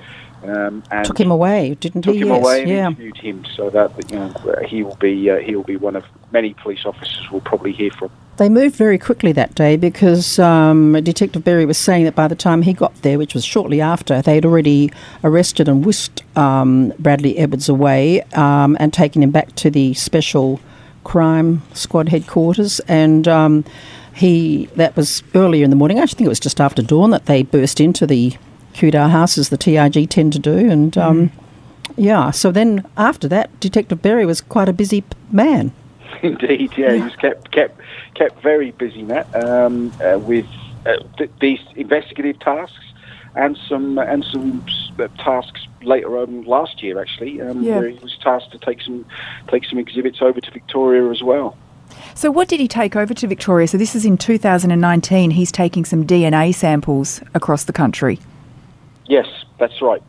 Um, 0.42 0.82
and 0.90 1.04
Took 1.04 1.18
him 1.18 1.30
away, 1.30 1.76
didn't 1.80 2.02
took 2.02 2.14
he? 2.14 2.20
him 2.20 2.28
yes. 2.28 2.44
away 2.44 2.60
and 2.62 2.70
yeah. 2.70 2.86
interviewed 2.86 3.16
him, 3.16 3.44
so 3.56 3.70
that 3.70 4.10
you 4.10 4.18
know 4.18 4.32
he 4.66 4.82
will 4.82 4.96
be 4.96 5.30
uh, 5.30 5.38
he 5.38 5.56
will 5.56 5.64
be 5.64 5.76
one 5.76 5.96
of 5.96 6.04
many 6.32 6.54
police 6.54 6.84
officers 6.84 7.28
we'll 7.30 7.40
probably 7.40 7.72
hear 7.72 7.90
from. 7.90 8.10
They 8.36 8.48
moved 8.48 8.76
very 8.76 8.98
quickly 8.98 9.32
that 9.32 9.56
day 9.56 9.76
because 9.76 10.38
um, 10.38 10.92
Detective 11.02 11.42
Berry 11.42 11.66
was 11.66 11.76
saying 11.76 12.04
that 12.04 12.14
by 12.14 12.28
the 12.28 12.36
time 12.36 12.62
he 12.62 12.72
got 12.72 12.94
there, 13.02 13.18
which 13.18 13.34
was 13.34 13.44
shortly 13.44 13.80
after, 13.80 14.22
they 14.22 14.36
had 14.36 14.44
already 14.44 14.92
arrested 15.24 15.68
and 15.68 15.84
whisked 15.84 16.22
um, 16.36 16.92
Bradley 17.00 17.36
Edwards 17.36 17.68
away 17.68 18.22
um, 18.34 18.76
and 18.78 18.92
taken 18.92 19.24
him 19.24 19.32
back 19.32 19.56
to 19.56 19.70
the 19.70 19.92
special 19.94 20.60
crime 21.02 21.62
squad 21.74 22.10
headquarters. 22.10 22.78
And 22.86 23.26
um, 23.26 23.64
he 24.14 24.66
that 24.76 24.94
was 24.94 25.24
earlier 25.34 25.64
in 25.64 25.70
the 25.70 25.76
morning. 25.76 25.98
I 25.98 26.06
think 26.06 26.26
it 26.26 26.28
was 26.28 26.40
just 26.40 26.60
after 26.60 26.80
dawn 26.80 27.10
that 27.10 27.26
they 27.26 27.42
burst 27.42 27.80
into 27.80 28.06
the 28.06 28.36
Kewdale 28.78 29.10
house, 29.10 29.36
as 29.38 29.48
the 29.48 29.58
TRG 29.58 30.08
tend 30.08 30.32
to 30.34 30.38
do. 30.38 30.56
And 30.70 30.96
um, 30.96 31.32
yeah, 31.96 32.30
so 32.30 32.52
then 32.52 32.86
after 32.96 33.26
that, 33.28 33.58
Detective 33.58 34.00
Berry 34.00 34.24
was 34.24 34.40
quite 34.40 34.68
a 34.68 34.72
busy 34.72 35.02
man. 35.32 35.72
Indeed, 36.22 36.72
yeah, 36.76 36.92
he 36.94 37.02
was 37.02 37.16
kept 37.16 37.50
kept 37.50 37.80
kept 38.14 38.40
very 38.42 38.70
busy, 38.72 39.02
Matt, 39.02 39.26
um, 39.44 39.92
uh, 40.02 40.18
with 40.18 40.46
uh, 40.86 40.96
th- 41.16 41.30
these 41.40 41.60
investigative 41.76 42.38
tasks 42.40 42.84
and 43.34 43.58
some 43.68 43.98
and 43.98 44.24
some 44.24 44.64
uh, 44.98 45.08
tasks 45.18 45.66
later 45.82 46.16
on 46.18 46.42
last 46.44 46.82
year, 46.82 47.00
actually, 47.00 47.40
um, 47.40 47.62
Yeah. 47.62 47.78
where 47.78 47.88
he 47.88 47.98
was 47.98 48.16
tasked 48.22 48.52
to 48.52 48.58
take 48.58 48.80
some 48.82 49.04
take 49.48 49.64
some 49.64 49.78
exhibits 49.78 50.22
over 50.22 50.40
to 50.40 50.50
Victoria 50.50 51.10
as 51.10 51.22
well. 51.22 51.56
So, 52.14 52.30
what 52.30 52.48
did 52.48 52.60
he 52.60 52.68
take 52.68 52.96
over 52.96 53.14
to 53.14 53.26
Victoria? 53.26 53.66
So, 53.68 53.76
this 53.78 53.94
is 53.94 54.04
in 54.04 54.18
2019. 54.18 55.30
He's 55.32 55.52
taking 55.52 55.84
some 55.84 56.06
DNA 56.06 56.54
samples 56.54 57.20
across 57.34 57.64
the 57.64 57.72
country. 57.72 58.18
Yes, 59.08 59.26
that's 59.58 59.80
right. 59.80 60.02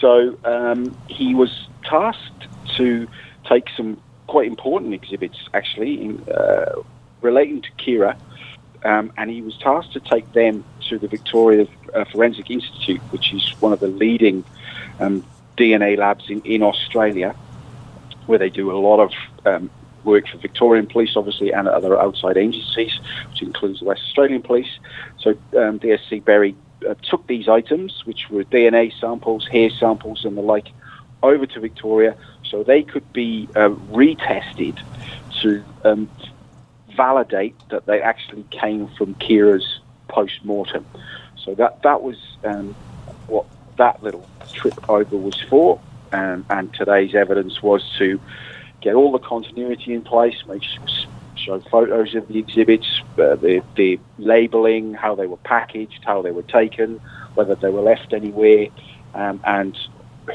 So 0.00 0.36
um, 0.44 0.96
he 1.08 1.34
was 1.34 1.68
tasked 1.84 2.46
to 2.76 3.06
take 3.44 3.68
some 3.76 4.00
quite 4.26 4.46
important 4.46 4.94
exhibits, 4.94 5.38
actually, 5.52 6.00
in, 6.00 6.22
uh, 6.28 6.82
relating 7.20 7.62
to 7.62 7.68
Ciara, 7.76 8.16
um, 8.84 9.12
and 9.18 9.30
he 9.30 9.42
was 9.42 9.56
tasked 9.58 9.92
to 9.92 10.00
take 10.00 10.32
them 10.32 10.64
to 10.88 10.98
the 10.98 11.06
Victoria 11.06 11.66
uh, 11.94 12.04
Forensic 12.06 12.50
Institute, 12.50 13.00
which 13.10 13.34
is 13.34 13.54
one 13.60 13.72
of 13.72 13.80
the 13.80 13.88
leading 13.88 14.42
um, 15.00 15.22
DNA 15.58 15.98
labs 15.98 16.30
in, 16.30 16.40
in 16.42 16.62
Australia, 16.62 17.34
where 18.26 18.38
they 18.38 18.48
do 18.48 18.70
a 18.70 18.78
lot 18.78 19.00
of 19.00 19.12
um, 19.44 19.70
work 20.04 20.28
for 20.28 20.38
Victorian 20.38 20.86
police, 20.86 21.14
obviously, 21.14 21.52
and 21.52 21.68
other 21.68 22.00
outside 22.00 22.38
agencies, 22.38 22.98
which 23.30 23.42
includes 23.42 23.80
the 23.80 23.84
West 23.84 24.02
Australian 24.06 24.40
Police. 24.40 24.78
So 25.18 25.30
um, 25.58 25.78
DSC 25.78 26.24
Berry 26.24 26.56
uh, 26.88 26.94
took 27.02 27.26
these 27.26 27.48
items, 27.48 28.04
which 28.04 28.30
were 28.30 28.44
DNA 28.44 28.92
samples, 28.98 29.46
hair 29.46 29.70
samples, 29.70 30.24
and 30.24 30.36
the 30.36 30.42
like, 30.42 30.68
over 31.22 31.46
to 31.46 31.60
Victoria 31.60 32.16
so 32.44 32.62
they 32.62 32.82
could 32.82 33.12
be 33.12 33.48
uh, 33.54 33.68
retested 33.92 34.78
to 35.42 35.62
um, 35.84 36.10
validate 36.96 37.56
that 37.70 37.86
they 37.86 38.00
actually 38.00 38.44
came 38.50 38.88
from 38.88 39.14
Ciara's 39.16 39.80
post 40.08 40.44
mortem. 40.44 40.84
So 41.36 41.54
that 41.54 41.82
that 41.82 42.02
was 42.02 42.16
um, 42.44 42.74
what 43.28 43.46
that 43.76 44.02
little 44.02 44.28
trip 44.52 44.88
over 44.88 45.16
was 45.16 45.40
for, 45.48 45.80
um, 46.12 46.44
and 46.50 46.72
today's 46.74 47.14
evidence 47.14 47.62
was 47.62 47.82
to 47.98 48.20
get 48.80 48.94
all 48.94 49.12
the 49.12 49.18
continuity 49.18 49.94
in 49.94 50.02
place, 50.02 50.36
make 50.46 50.64
s- 51.40 51.46
show 51.46 51.60
photos 51.70 52.14
of 52.14 52.28
the 52.28 52.38
exhibits, 52.38 52.86
uh, 53.18 53.36
the 53.36 53.62
the 53.76 53.98
labelling, 54.18 54.94
how 54.94 55.14
they 55.14 55.26
were 55.26 55.36
packaged, 55.38 56.00
how 56.04 56.22
they 56.22 56.30
were 56.30 56.42
taken, 56.42 57.00
whether 57.34 57.54
they 57.54 57.70
were 57.70 57.82
left 57.82 58.12
anywhere, 58.12 58.68
um, 59.14 59.40
and 59.44 59.76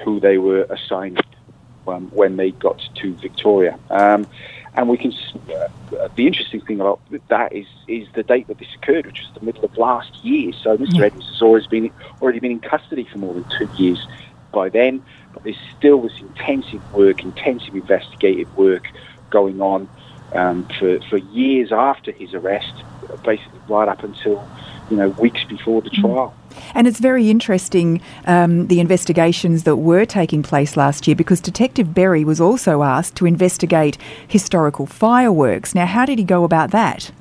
who 0.03 0.19
they 0.19 0.38
were 0.38 0.63
assigned 0.69 1.21
um, 1.88 2.09
when 2.12 2.38
they 2.38 2.51
got 2.51 2.81
to 2.95 3.13
Victoria. 3.15 3.79
Um, 3.89 4.27
and 4.74 4.89
we 4.89 4.97
can. 4.97 5.13
Uh, 5.50 6.07
the 6.15 6.27
interesting 6.27 6.62
thing 6.62 6.81
about 6.81 7.00
that 7.29 7.53
is 7.53 7.67
is 7.88 8.07
the 8.13 8.24
date 8.24 8.47
that 8.47 8.57
this 8.59 8.67
occurred, 8.75 9.05
which 9.05 9.21
was 9.21 9.31
the 9.39 9.45
middle 9.45 9.63
of 9.63 9.77
last 9.77 10.24
year. 10.24 10.51
So 10.62 10.77
Mr. 10.77 11.01
Edwards 11.01 11.27
has 11.29 11.41
always 11.41 11.67
been 11.67 11.91
already 12.21 12.39
been 12.39 12.51
in 12.51 12.59
custody 12.59 13.05
for 13.05 13.17
more 13.19 13.33
than 13.33 13.45
two 13.57 13.69
years 13.77 14.05
by 14.51 14.69
then, 14.69 15.03
but 15.33 15.43
there's 15.43 15.55
still 15.77 16.01
this 16.01 16.19
intensive 16.19 16.81
work, 16.93 17.24
intensive 17.24 17.75
investigative 17.75 18.55
work 18.57 18.88
going 19.29 19.62
on 19.62 19.88
um, 20.34 20.67
for, 20.79 21.00
for 21.10 21.17
years 21.17 21.72
after 21.72 22.12
his 22.12 22.34
arrest, 22.34 22.74
basically 23.24 23.60
right 23.67 23.88
up 23.88 24.03
until 24.03 24.48
you 24.89 24.98
know 24.98 25.10
weeks 25.10 25.44
before 25.46 25.82
the 25.82 25.89
trial. 25.89 26.34
And 26.74 26.88
it's 26.88 27.00
very 27.00 27.29
interesting 27.29 28.01
um, 28.25 28.67
the 28.67 28.79
investigations 28.79 29.63
that 29.63 29.77
were 29.77 30.05
taking 30.05 30.41
place 30.41 30.77
last 30.77 31.08
year 31.08 31.15
because 31.15 31.41
Detective 31.41 31.94
Berry 31.94 32.24
was 32.24 32.39
also 32.39 32.84
asked 32.84 33.15
to 33.15 33.25
investigate 33.25 33.98
historical 34.27 34.86
fireworks. 34.86 35.75
Now, 35.75 35.86
how 35.86 36.05
did 36.05 36.17
he 36.17 36.24
go 36.24 36.44
about 36.44 36.72
that? 36.72 37.12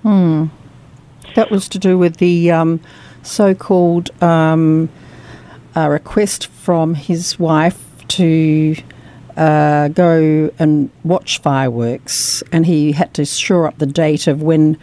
That 1.35 1.51
was 1.51 1.69
to 1.71 1.79
do 1.79 1.99
with 1.99 2.19
the 2.19 2.51
um, 2.51 2.81
so 3.23 3.55
called 3.55 4.11
um, 4.23 4.89
uh, 5.77 5.89
request 5.89 6.47
from 6.47 6.95
his 6.95 7.39
wife 7.39 8.07
to 8.09 8.77
uh, 9.37 9.88
go 9.88 10.50
and 10.59 10.91
watch 11.03 11.41
fireworks, 11.41 12.43
and 12.53 12.67
he 12.67 12.93
had 12.93 13.12
to 13.14 13.25
shore 13.25 13.67
up 13.67 13.79
the 13.79 13.87
date 13.87 14.26
of 14.26 14.43
when 14.43 14.79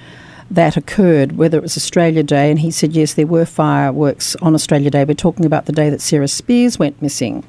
that 0.49 0.75
occurred, 0.75 1.33
whether 1.37 1.57
it 1.57 1.61
was 1.61 1.77
Australia 1.77 2.23
Day, 2.23 2.51
and 2.51 2.59
he 2.59 2.71
said 2.71 2.93
yes, 2.93 3.13
there 3.13 3.27
were 3.27 3.45
fireworks 3.45 4.35
on 4.37 4.53
Australia 4.53 4.89
Day. 4.89 5.05
We're 5.05 5.13
talking 5.13 5.45
about 5.45 5.65
the 5.65 5.71
day 5.71 5.89
that 5.89 6.01
Sarah 6.01 6.27
Spiers 6.27 6.77
went 6.77 7.01
missing, 7.01 7.43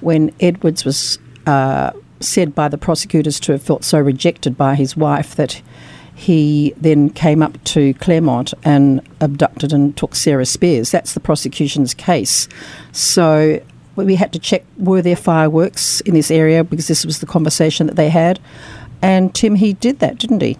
when 0.00 0.32
Edwards 0.40 0.84
was 0.84 1.18
uh, 1.46 1.92
said 2.20 2.54
by 2.54 2.68
the 2.68 2.78
prosecutors 2.78 3.38
to 3.40 3.52
have 3.52 3.62
felt 3.62 3.84
so 3.84 4.00
rejected 4.00 4.56
by 4.56 4.74
his 4.74 4.96
wife 4.96 5.36
that 5.36 5.60
he 6.14 6.74
then 6.76 7.10
came 7.10 7.42
up 7.42 7.62
to 7.62 7.94
Claremont 7.94 8.52
and 8.64 9.00
abducted 9.20 9.72
and 9.72 9.96
took 9.96 10.16
Sarah 10.16 10.46
Spiers. 10.46 10.90
That's 10.90 11.14
the 11.14 11.20
prosecution's 11.20 11.94
case. 11.94 12.48
So 12.90 13.60
we 14.06 14.14
had 14.14 14.32
to 14.32 14.38
check 14.38 14.64
were 14.76 15.02
there 15.02 15.16
fireworks 15.16 16.00
in 16.02 16.14
this 16.14 16.30
area 16.30 16.64
because 16.64 16.88
this 16.88 17.04
was 17.04 17.20
the 17.20 17.26
conversation 17.26 17.86
that 17.86 17.96
they 17.96 18.08
had. 18.08 18.40
And 19.02 19.34
Tim, 19.34 19.54
he 19.54 19.72
did 19.74 20.00
that, 20.00 20.18
didn't 20.18 20.42
he? 20.42 20.56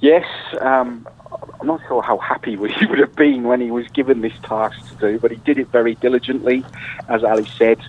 Yes, 0.00 0.26
um, 0.60 1.06
I'm 1.60 1.66
not 1.66 1.80
sure 1.88 2.02
how 2.02 2.18
happy 2.18 2.50
he 2.50 2.56
would 2.86 2.98
have 2.98 3.16
been 3.16 3.44
when 3.44 3.60
he 3.60 3.70
was 3.70 3.86
given 3.88 4.20
this 4.20 4.34
task 4.42 4.86
to 4.88 4.94
do, 4.96 5.18
but 5.18 5.30
he 5.30 5.38
did 5.38 5.58
it 5.58 5.68
very 5.68 5.94
diligently. 5.94 6.64
As 7.08 7.24
Ali 7.24 7.46
said, 7.46 7.80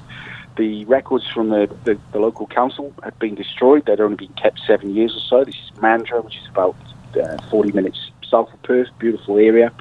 the 0.56 0.86
records 0.86 1.28
from 1.28 1.50
the, 1.50 1.70
the, 1.84 2.00
the 2.14 2.20
local 2.20 2.48
council 2.48 2.94
had 3.04 3.18
been 3.20 3.36
destroyed. 3.36 3.86
They'd 3.86 4.00
only 4.00 4.16
been 4.16 4.34
kept 4.34 4.62
seven 4.66 4.96
years 4.96 5.14
or 5.16 5.20
so. 5.20 5.44
This 5.44 5.56
is 5.56 5.72
Mandurah, 5.80 6.24
which 6.24 6.38
is 6.38 6.48
about 6.48 6.76
uh, 7.22 7.38
40 7.50 7.74
minutes 7.74 8.12
south 8.24 8.54
of 8.54 8.64
Perth, 8.64 8.88
beautiful 8.98 9.38
area. 9.38 9.72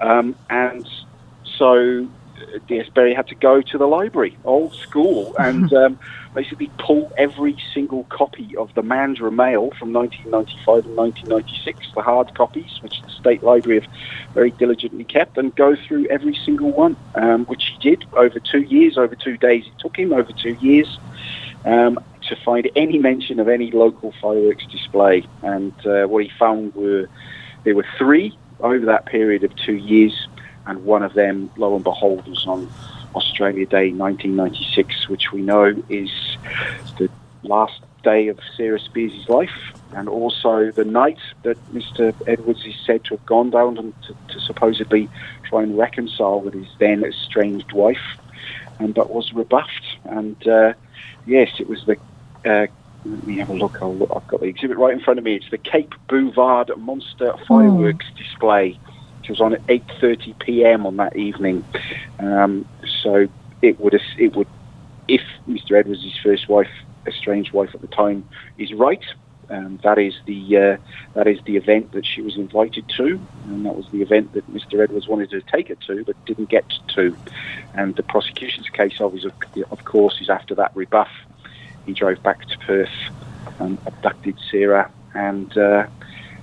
Um, 0.00 0.34
and 0.50 0.88
so 1.56 2.08
DS 2.66 2.88
Berry 2.90 3.14
had 3.14 3.28
to 3.28 3.34
go 3.34 3.62
to 3.62 3.78
the 3.78 3.86
library, 3.86 4.36
old 4.44 4.74
school, 4.74 5.34
and 5.38 5.72
um, 5.72 5.98
basically 6.34 6.70
pull 6.78 7.10
every 7.16 7.56
single 7.74 8.04
copy 8.04 8.56
of 8.56 8.72
the 8.74 8.82
Mandurah 8.82 9.32
Mail 9.32 9.70
from 9.78 9.92
1995 9.92 10.86
and 10.86 10.96
1996, 10.96 11.92
the 11.94 12.02
hard 12.02 12.34
copies, 12.34 12.78
which 12.82 13.00
the 13.02 13.10
State 13.10 13.42
Library 13.42 13.80
have 13.80 13.90
very 14.34 14.50
diligently 14.52 15.04
kept, 15.04 15.38
and 15.38 15.54
go 15.54 15.76
through 15.76 16.06
every 16.06 16.34
single 16.44 16.70
one, 16.70 16.96
um, 17.14 17.44
which 17.46 17.66
he 17.66 17.90
did 17.90 18.04
over 18.14 18.38
two 18.38 18.62
years, 18.62 18.96
over 18.96 19.14
two 19.14 19.36
days. 19.36 19.66
It 19.66 19.78
took 19.78 19.98
him 19.98 20.12
over 20.12 20.32
two 20.32 20.56
years 20.60 20.98
um, 21.64 21.98
to 22.28 22.36
find 22.36 22.70
any 22.76 22.98
mention 22.98 23.40
of 23.40 23.48
any 23.48 23.70
local 23.70 24.12
fireworks 24.20 24.66
display. 24.66 25.24
And 25.42 25.74
uh, 25.86 26.06
what 26.06 26.24
he 26.24 26.30
found 26.38 26.74
were 26.74 27.08
there 27.64 27.74
were 27.74 27.86
three 27.98 28.36
over 28.60 28.86
that 28.86 29.06
period 29.06 29.44
of 29.44 29.54
two 29.56 29.74
years, 29.74 30.26
and 30.68 30.84
one 30.84 31.02
of 31.02 31.14
them, 31.14 31.50
lo 31.56 31.74
and 31.74 31.82
behold, 31.82 32.28
was 32.28 32.46
on 32.46 32.70
Australia 33.14 33.66
Day 33.66 33.90
1996, 33.90 35.08
which 35.08 35.32
we 35.32 35.40
know 35.40 35.74
is 35.88 36.10
the 36.98 37.10
last 37.42 37.80
day 38.04 38.28
of 38.28 38.38
Sarah 38.56 38.78
Spiers' 38.78 39.28
life, 39.28 39.58
and 39.94 40.08
also 40.08 40.70
the 40.70 40.84
night 40.84 41.18
that 41.42 41.56
Mr. 41.72 42.14
Edwards 42.26 42.64
is 42.66 42.74
said 42.86 43.04
to 43.04 43.16
have 43.16 43.26
gone 43.26 43.50
down 43.50 43.76
to, 43.76 44.16
to 44.34 44.40
supposedly 44.40 45.08
try 45.48 45.62
and 45.62 45.76
reconcile 45.76 46.40
with 46.40 46.54
his 46.54 46.68
then 46.78 47.02
estranged 47.02 47.72
wife, 47.72 48.06
and 48.78 48.94
but 48.94 49.10
was 49.10 49.32
rebuffed. 49.32 49.86
And 50.04 50.46
uh, 50.46 50.74
yes, 51.26 51.48
it 51.58 51.68
was 51.68 51.84
the. 51.86 51.96
Uh, 52.44 52.66
let 53.04 53.26
me 53.26 53.38
have 53.38 53.48
a 53.48 53.54
look. 53.54 53.80
I'll 53.80 53.94
look. 53.94 54.12
I've 54.14 54.28
got 54.28 54.40
the 54.40 54.46
exhibit 54.46 54.76
right 54.76 54.92
in 54.92 55.00
front 55.00 55.18
of 55.18 55.24
me. 55.24 55.36
It's 55.36 55.50
the 55.50 55.58
Cape 55.58 55.94
Bouvard 56.08 56.70
Monster 56.76 57.32
Fireworks 57.46 58.06
display, 58.16 58.78
was 59.28 59.40
on 59.40 59.54
at 59.54 59.66
8:30 59.66 60.38
p.m. 60.38 60.86
on 60.86 60.96
that 60.96 61.16
evening. 61.16 61.64
Um, 62.18 62.66
so 63.02 63.28
it 63.62 63.80
would 63.80 64.00
it 64.18 64.36
would 64.36 64.48
if 65.08 65.22
Mr. 65.48 65.72
Edwards, 65.72 66.04
his 66.04 66.16
first 66.18 66.48
wife, 66.48 66.70
estranged 67.06 67.52
wife 67.52 67.74
at 67.74 67.80
the 67.80 67.86
time, 67.88 68.28
is 68.58 68.72
right. 68.72 69.02
Um, 69.50 69.80
that 69.82 69.98
is 69.98 70.14
the 70.26 70.56
uh, 70.56 70.76
that 71.14 71.26
is 71.26 71.38
the 71.44 71.56
event 71.56 71.92
that 71.92 72.04
she 72.04 72.20
was 72.20 72.36
invited 72.36 72.86
to, 72.98 73.18
and 73.46 73.64
that 73.64 73.74
was 73.74 73.88
the 73.90 74.02
event 74.02 74.34
that 74.34 74.46
Mr. 74.52 74.82
Edwards 74.82 75.08
wanted 75.08 75.30
to 75.30 75.40
take 75.40 75.68
her 75.68 75.74
to, 75.86 76.04
but 76.04 76.22
didn't 76.26 76.50
get 76.50 76.66
to. 76.88 77.16
And 77.72 77.96
the 77.96 78.02
prosecution's 78.02 78.68
case, 78.68 79.00
obviously, 79.00 79.32
of 79.70 79.84
course, 79.86 80.20
is 80.20 80.28
after 80.28 80.54
that 80.56 80.76
rebuff. 80.76 81.08
He 81.86 81.94
drove 81.94 82.22
back 82.22 82.46
to 82.46 82.58
Perth, 82.58 82.90
um, 83.58 83.78
abducted 83.86 84.36
Sarah, 84.50 84.90
and 85.14 85.56
uh, 85.56 85.86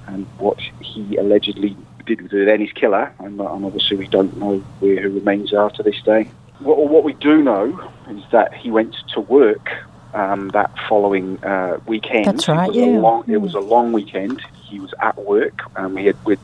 and 0.07 0.25
what 0.39 0.59
he 0.81 1.15
allegedly 1.17 1.77
did 2.05 2.21
with 2.21 2.31
his 2.31 2.71
killer, 2.73 3.13
and, 3.19 3.39
and 3.39 3.65
obviously 3.65 3.97
we 3.97 4.07
don't 4.07 4.35
know 4.37 4.59
where 4.79 5.01
her 5.01 5.09
remains 5.09 5.53
are 5.53 5.69
to 5.71 5.83
this 5.83 6.01
day. 6.03 6.29
What, 6.59 6.77
what 6.89 7.03
we 7.03 7.13
do 7.13 7.41
know 7.41 7.91
is 8.09 8.23
that 8.31 8.53
he 8.53 8.71
went 8.71 8.95
to 9.13 9.21
work 9.21 9.69
um, 10.13 10.49
that 10.49 10.71
following 10.87 11.43
uh, 11.43 11.79
weekend. 11.85 12.25
That's 12.25 12.47
right, 12.47 12.67
It 12.67 12.67
was, 12.67 12.75
yeah. 12.77 12.85
a 12.85 12.99
long, 12.99 13.23
it 13.27 13.37
was 13.37 13.53
a 13.53 13.59
long 13.59 13.91
weekend. 13.91 14.41
He 14.63 14.79
was 14.79 14.93
at 15.01 15.17
work. 15.25 15.61
Um, 15.75 15.93
we 15.95 16.05
had 16.05 16.23
with 16.25 16.39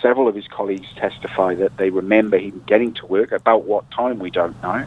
several 0.00 0.26
of 0.26 0.34
his 0.34 0.48
colleagues 0.48 0.88
testify 0.96 1.54
that 1.54 1.76
they 1.76 1.90
remember 1.90 2.38
him 2.38 2.64
getting 2.66 2.94
to 2.94 3.06
work. 3.06 3.32
About 3.32 3.64
what 3.64 3.88
time 3.90 4.18
we 4.18 4.30
don't 4.30 4.60
know. 4.62 4.86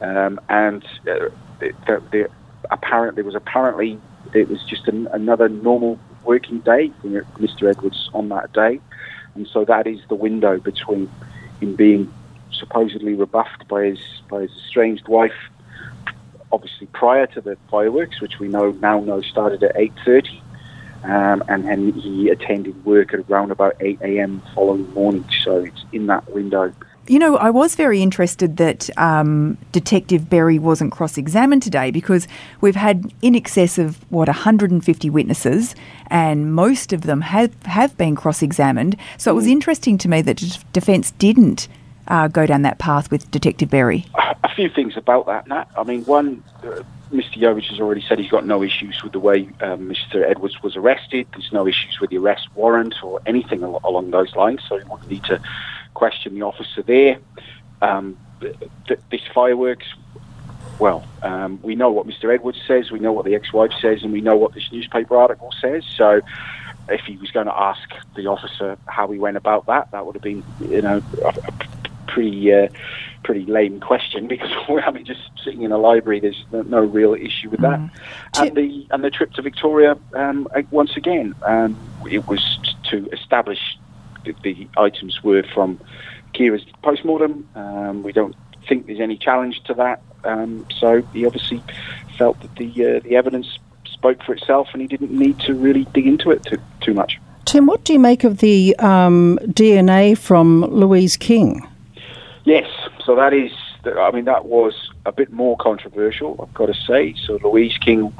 Um, 0.00 0.40
and 0.48 0.84
uh, 1.02 1.28
the, 1.58 1.72
the, 1.86 2.02
the, 2.12 2.30
apparent 2.70 3.16
there 3.16 3.24
was 3.24 3.34
apparently 3.34 3.98
it 4.32 4.48
was 4.48 4.62
just 4.62 4.86
an, 4.86 5.08
another 5.08 5.48
normal 5.48 5.98
working 6.24 6.60
day 6.60 6.92
for 7.00 7.08
Mr. 7.08 7.68
Edwards 7.68 8.10
on 8.14 8.28
that 8.28 8.52
day, 8.52 8.80
and 9.40 9.48
so 9.48 9.64
that 9.64 9.86
is 9.86 10.00
the 10.08 10.14
window 10.14 10.58
between 10.58 11.10
him 11.60 11.74
being 11.74 12.12
supposedly 12.52 13.14
rebuffed 13.14 13.66
by 13.68 13.84
his 13.84 14.00
by 14.28 14.42
his 14.42 14.50
estranged 14.52 15.08
wife 15.08 15.40
obviously 16.52 16.86
prior 16.88 17.26
to 17.28 17.40
the 17.40 17.56
fireworks, 17.70 18.20
which 18.20 18.38
we 18.38 18.48
know 18.48 18.70
now 18.72 19.00
know 19.00 19.20
started 19.20 19.62
at 19.62 19.74
8.30, 19.76 20.40
um, 21.04 21.44
and 21.48 21.64
then 21.64 21.92
he 21.92 22.28
attended 22.28 22.84
work 22.84 23.14
at 23.14 23.20
around 23.30 23.50
about 23.50 23.76
8 23.80 24.00
a.m. 24.02 24.42
following 24.54 24.92
morning, 24.92 25.24
so 25.44 25.58
it's 25.58 25.84
in 25.92 26.06
that 26.06 26.28
window. 26.30 26.72
You 27.08 27.18
know, 27.18 27.36
I 27.36 27.50
was 27.50 27.74
very 27.74 28.02
interested 28.02 28.56
that 28.58 28.88
um, 28.96 29.58
Detective 29.72 30.30
Berry 30.30 30.58
wasn't 30.58 30.92
cross 30.92 31.18
examined 31.18 31.62
today 31.62 31.90
because 31.90 32.28
we've 32.60 32.76
had 32.76 33.12
in 33.20 33.34
excess 33.34 33.78
of, 33.78 33.96
what, 34.10 34.28
150 34.28 35.10
witnesses, 35.10 35.74
and 36.06 36.54
most 36.54 36.92
of 36.92 37.02
them 37.02 37.22
have, 37.22 37.52
have 37.64 37.96
been 37.96 38.14
cross 38.14 38.42
examined. 38.42 38.96
So 39.18 39.32
it 39.32 39.34
was 39.34 39.46
interesting 39.46 39.98
to 39.98 40.08
me 40.08 40.22
that 40.22 40.36
the 40.36 40.58
defence 40.72 41.10
didn't 41.12 41.68
uh, 42.06 42.28
go 42.28 42.46
down 42.46 42.62
that 42.62 42.78
path 42.78 43.10
with 43.10 43.30
Detective 43.30 43.70
Berry. 43.70 44.04
A 44.44 44.54
few 44.54 44.68
things 44.68 44.96
about 44.96 45.26
that, 45.26 45.48
Nat. 45.48 45.68
I 45.76 45.84
mean, 45.84 46.04
one, 46.04 46.42
uh, 46.62 46.82
Mr. 47.12 47.38
Yovich 47.38 47.68
has 47.70 47.80
already 47.80 48.04
said 48.06 48.18
he's 48.18 48.30
got 48.30 48.46
no 48.46 48.62
issues 48.62 49.02
with 49.02 49.12
the 49.12 49.20
way 49.20 49.48
um, 49.60 49.88
Mr. 49.88 50.28
Edwards 50.28 50.62
was 50.62 50.76
arrested. 50.76 51.26
There's 51.32 51.52
no 51.52 51.66
issues 51.66 51.98
with 52.00 52.10
the 52.10 52.18
arrest 52.18 52.48
warrant 52.54 53.02
or 53.02 53.20
anything 53.26 53.62
al- 53.62 53.80
along 53.84 54.10
those 54.10 54.34
lines, 54.36 54.60
so 54.68 54.78
he 54.78 54.84
wouldn't 54.84 55.10
need 55.10 55.24
to 55.24 55.40
question 55.94 56.34
the 56.34 56.42
officer 56.42 56.82
there. 56.82 57.18
Um, 57.82 58.16
th- 58.40 58.56
th- 58.86 59.00
this 59.10 59.22
fireworks, 59.34 59.86
well, 60.78 61.06
um, 61.22 61.60
we 61.62 61.74
know 61.74 61.90
what 61.90 62.06
Mr. 62.06 62.32
Edwards 62.32 62.60
says, 62.66 62.90
we 62.90 62.98
know 62.98 63.12
what 63.12 63.24
the 63.24 63.34
ex-wife 63.34 63.72
says, 63.80 64.02
and 64.02 64.12
we 64.12 64.20
know 64.20 64.36
what 64.36 64.54
this 64.54 64.70
newspaper 64.72 65.16
article 65.16 65.52
says. 65.60 65.84
So, 65.96 66.20
if 66.88 67.02
he 67.02 67.16
was 67.18 67.30
going 67.30 67.46
to 67.46 67.56
ask 67.56 67.88
the 68.16 68.26
officer 68.26 68.76
how 68.86 69.08
he 69.08 69.18
went 69.18 69.36
about 69.36 69.66
that, 69.66 69.90
that 69.92 70.04
would 70.04 70.16
have 70.16 70.22
been, 70.22 70.42
you 70.60 70.82
know, 70.82 71.02
a, 71.24 71.32
pretty, 72.08 72.52
uh, 72.52 72.68
pretty 73.22 73.46
lame 73.46 73.78
question 73.78 74.26
because 74.34 74.50
we're 74.68 74.80
I 74.80 74.90
mean, 74.90 75.04
just 75.04 75.20
sitting 75.44 75.62
in 75.62 75.72
a 75.72 75.78
library, 75.78 76.20
there's 76.20 76.44
no, 76.50 76.80
real 76.80 77.14
issue 77.14 77.50
with 77.50 77.60
that. 77.60 77.78
And 78.38 78.56
the 78.56 78.86
and 78.90 79.04
the 79.04 79.10
trip 79.10 79.32
to 79.34 79.42
Victoria, 79.42 79.96
um, 80.14 80.48
once 80.70 80.96
again, 80.96 81.34
um, 81.42 81.76
it 82.10 82.26
was 82.26 82.42
to 82.90 83.08
establish 83.12 83.78
that 84.24 84.40
the 84.42 84.68
items 84.76 85.22
were 85.22 85.42
from 85.54 85.80
Ciara's 86.34 86.64
postmortem. 86.82 87.48
Um, 87.54 88.02
we 88.02 88.12
don't 88.12 88.34
think 88.68 88.86
there's 88.86 89.00
any 89.00 89.16
challenge 89.16 89.62
to 89.64 89.74
that. 89.74 90.02
Um, 90.24 90.66
so 90.78 91.02
he 91.12 91.24
obviously 91.26 91.62
felt 92.18 92.40
that 92.40 92.54
the 92.56 92.68
uh, 92.68 93.00
the 93.00 93.16
evidence 93.16 93.58
spoke 93.86 94.22
for 94.22 94.34
itself, 94.34 94.68
and 94.72 94.80
he 94.80 94.88
didn't 94.88 95.10
need 95.10 95.38
to 95.40 95.54
really 95.54 95.84
dig 95.92 96.06
into 96.06 96.30
it 96.30 96.44
too, 96.44 96.58
too 96.80 96.94
much. 96.94 97.18
Tim, 97.44 97.66
what 97.66 97.84
do 97.84 97.92
you 97.92 97.98
make 97.98 98.24
of 98.24 98.38
the 98.38 98.76
um, 98.78 99.38
DNA 99.42 100.16
from 100.16 100.62
Louise 100.62 101.16
King? 101.16 101.66
Yes, 102.44 102.68
so 103.04 103.14
that 103.16 103.32
is. 103.32 103.52
I 103.84 104.10
mean, 104.10 104.26
that 104.26 104.44
was 104.44 104.90
a 105.06 105.12
bit 105.12 105.32
more 105.32 105.56
controversial, 105.56 106.38
I've 106.42 106.52
got 106.52 106.66
to 106.66 106.74
say. 106.74 107.14
So 107.26 107.38
Louise 107.42 107.78
King 107.78 108.12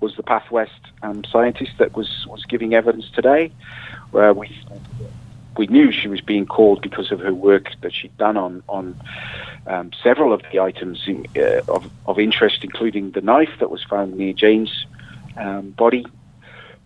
was 0.00 0.14
the 0.16 0.22
Path 0.22 0.50
West 0.50 0.80
um, 1.02 1.24
scientist 1.24 1.72
that 1.78 1.96
was, 1.96 2.26
was 2.28 2.44
giving 2.44 2.74
evidence 2.74 3.10
today. 3.10 3.50
Where 4.10 4.34
we 4.34 4.54
we 5.58 5.66
knew 5.66 5.90
she 5.92 6.08
was 6.08 6.20
being 6.20 6.46
called 6.46 6.80
because 6.80 7.12
of 7.12 7.20
her 7.20 7.34
work 7.34 7.72
that 7.82 7.92
she'd 7.92 8.16
done 8.16 8.36
on 8.36 8.62
on 8.68 8.98
um, 9.66 9.90
several 10.02 10.32
of 10.32 10.40
the 10.50 10.60
items 10.60 11.02
in, 11.06 11.26
uh, 11.36 11.60
of, 11.68 11.84
of 12.06 12.18
interest, 12.18 12.60
including 12.62 13.10
the 13.10 13.20
knife 13.20 13.50
that 13.60 13.70
was 13.70 13.84
found 13.84 14.16
near 14.16 14.32
Jane's 14.32 14.86
um, 15.36 15.70
body. 15.70 16.06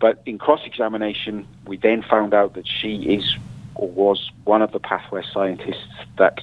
But 0.01 0.21
in 0.27 0.39
cross 0.39 0.61
examination, 0.67 1.47
we 1.65 1.77
then 1.77 2.03
found 2.03 2.35
out 2.35 2.55
that 2.55 2.67
she 2.67 2.97
is 3.15 3.37
or 3.77 3.89
was 3.89 4.31
one 4.45 4.63
of 4.63 4.73
the 4.73 4.81
Path 4.81 5.13
West 5.13 5.29
scientists 5.33 5.87
that 6.19 6.43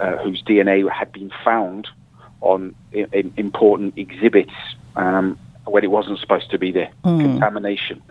uh, 0.00 0.16
whose 0.16 0.42
DNA 0.42 0.90
had 0.90 1.12
been 1.12 1.30
found 1.44 1.86
on 2.40 2.74
I- 2.94 3.06
I- 3.12 3.30
important 3.36 3.96
exhibits 3.96 4.52
um, 4.96 5.38
when 5.66 5.84
it 5.84 5.90
wasn't 5.90 6.18
supposed 6.18 6.50
to 6.50 6.58
be 6.58 6.72
there, 6.72 6.90
contamination. 7.04 8.02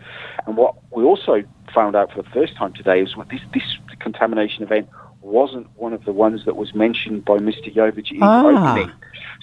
And 0.45 0.55
what 0.57 0.75
we 0.91 1.03
also 1.03 1.43
found 1.73 1.95
out 1.95 2.11
for 2.11 2.21
the 2.21 2.29
first 2.29 2.55
time 2.55 2.73
today 2.73 3.01
is 3.01 3.15
what 3.17 3.29
this, 3.29 3.41
this 3.53 3.63
contamination 3.99 4.63
event 4.63 4.87
wasn't 5.21 5.67
one 5.75 5.93
of 5.93 6.05
the 6.05 6.13
ones 6.13 6.45
that 6.45 6.55
was 6.55 6.73
mentioned 6.73 7.25
by 7.25 7.37
Mr. 7.37 7.73
Yovich 7.73 8.11
in 8.11 8.19
Ah. 8.23 8.45
opening. 8.45 8.91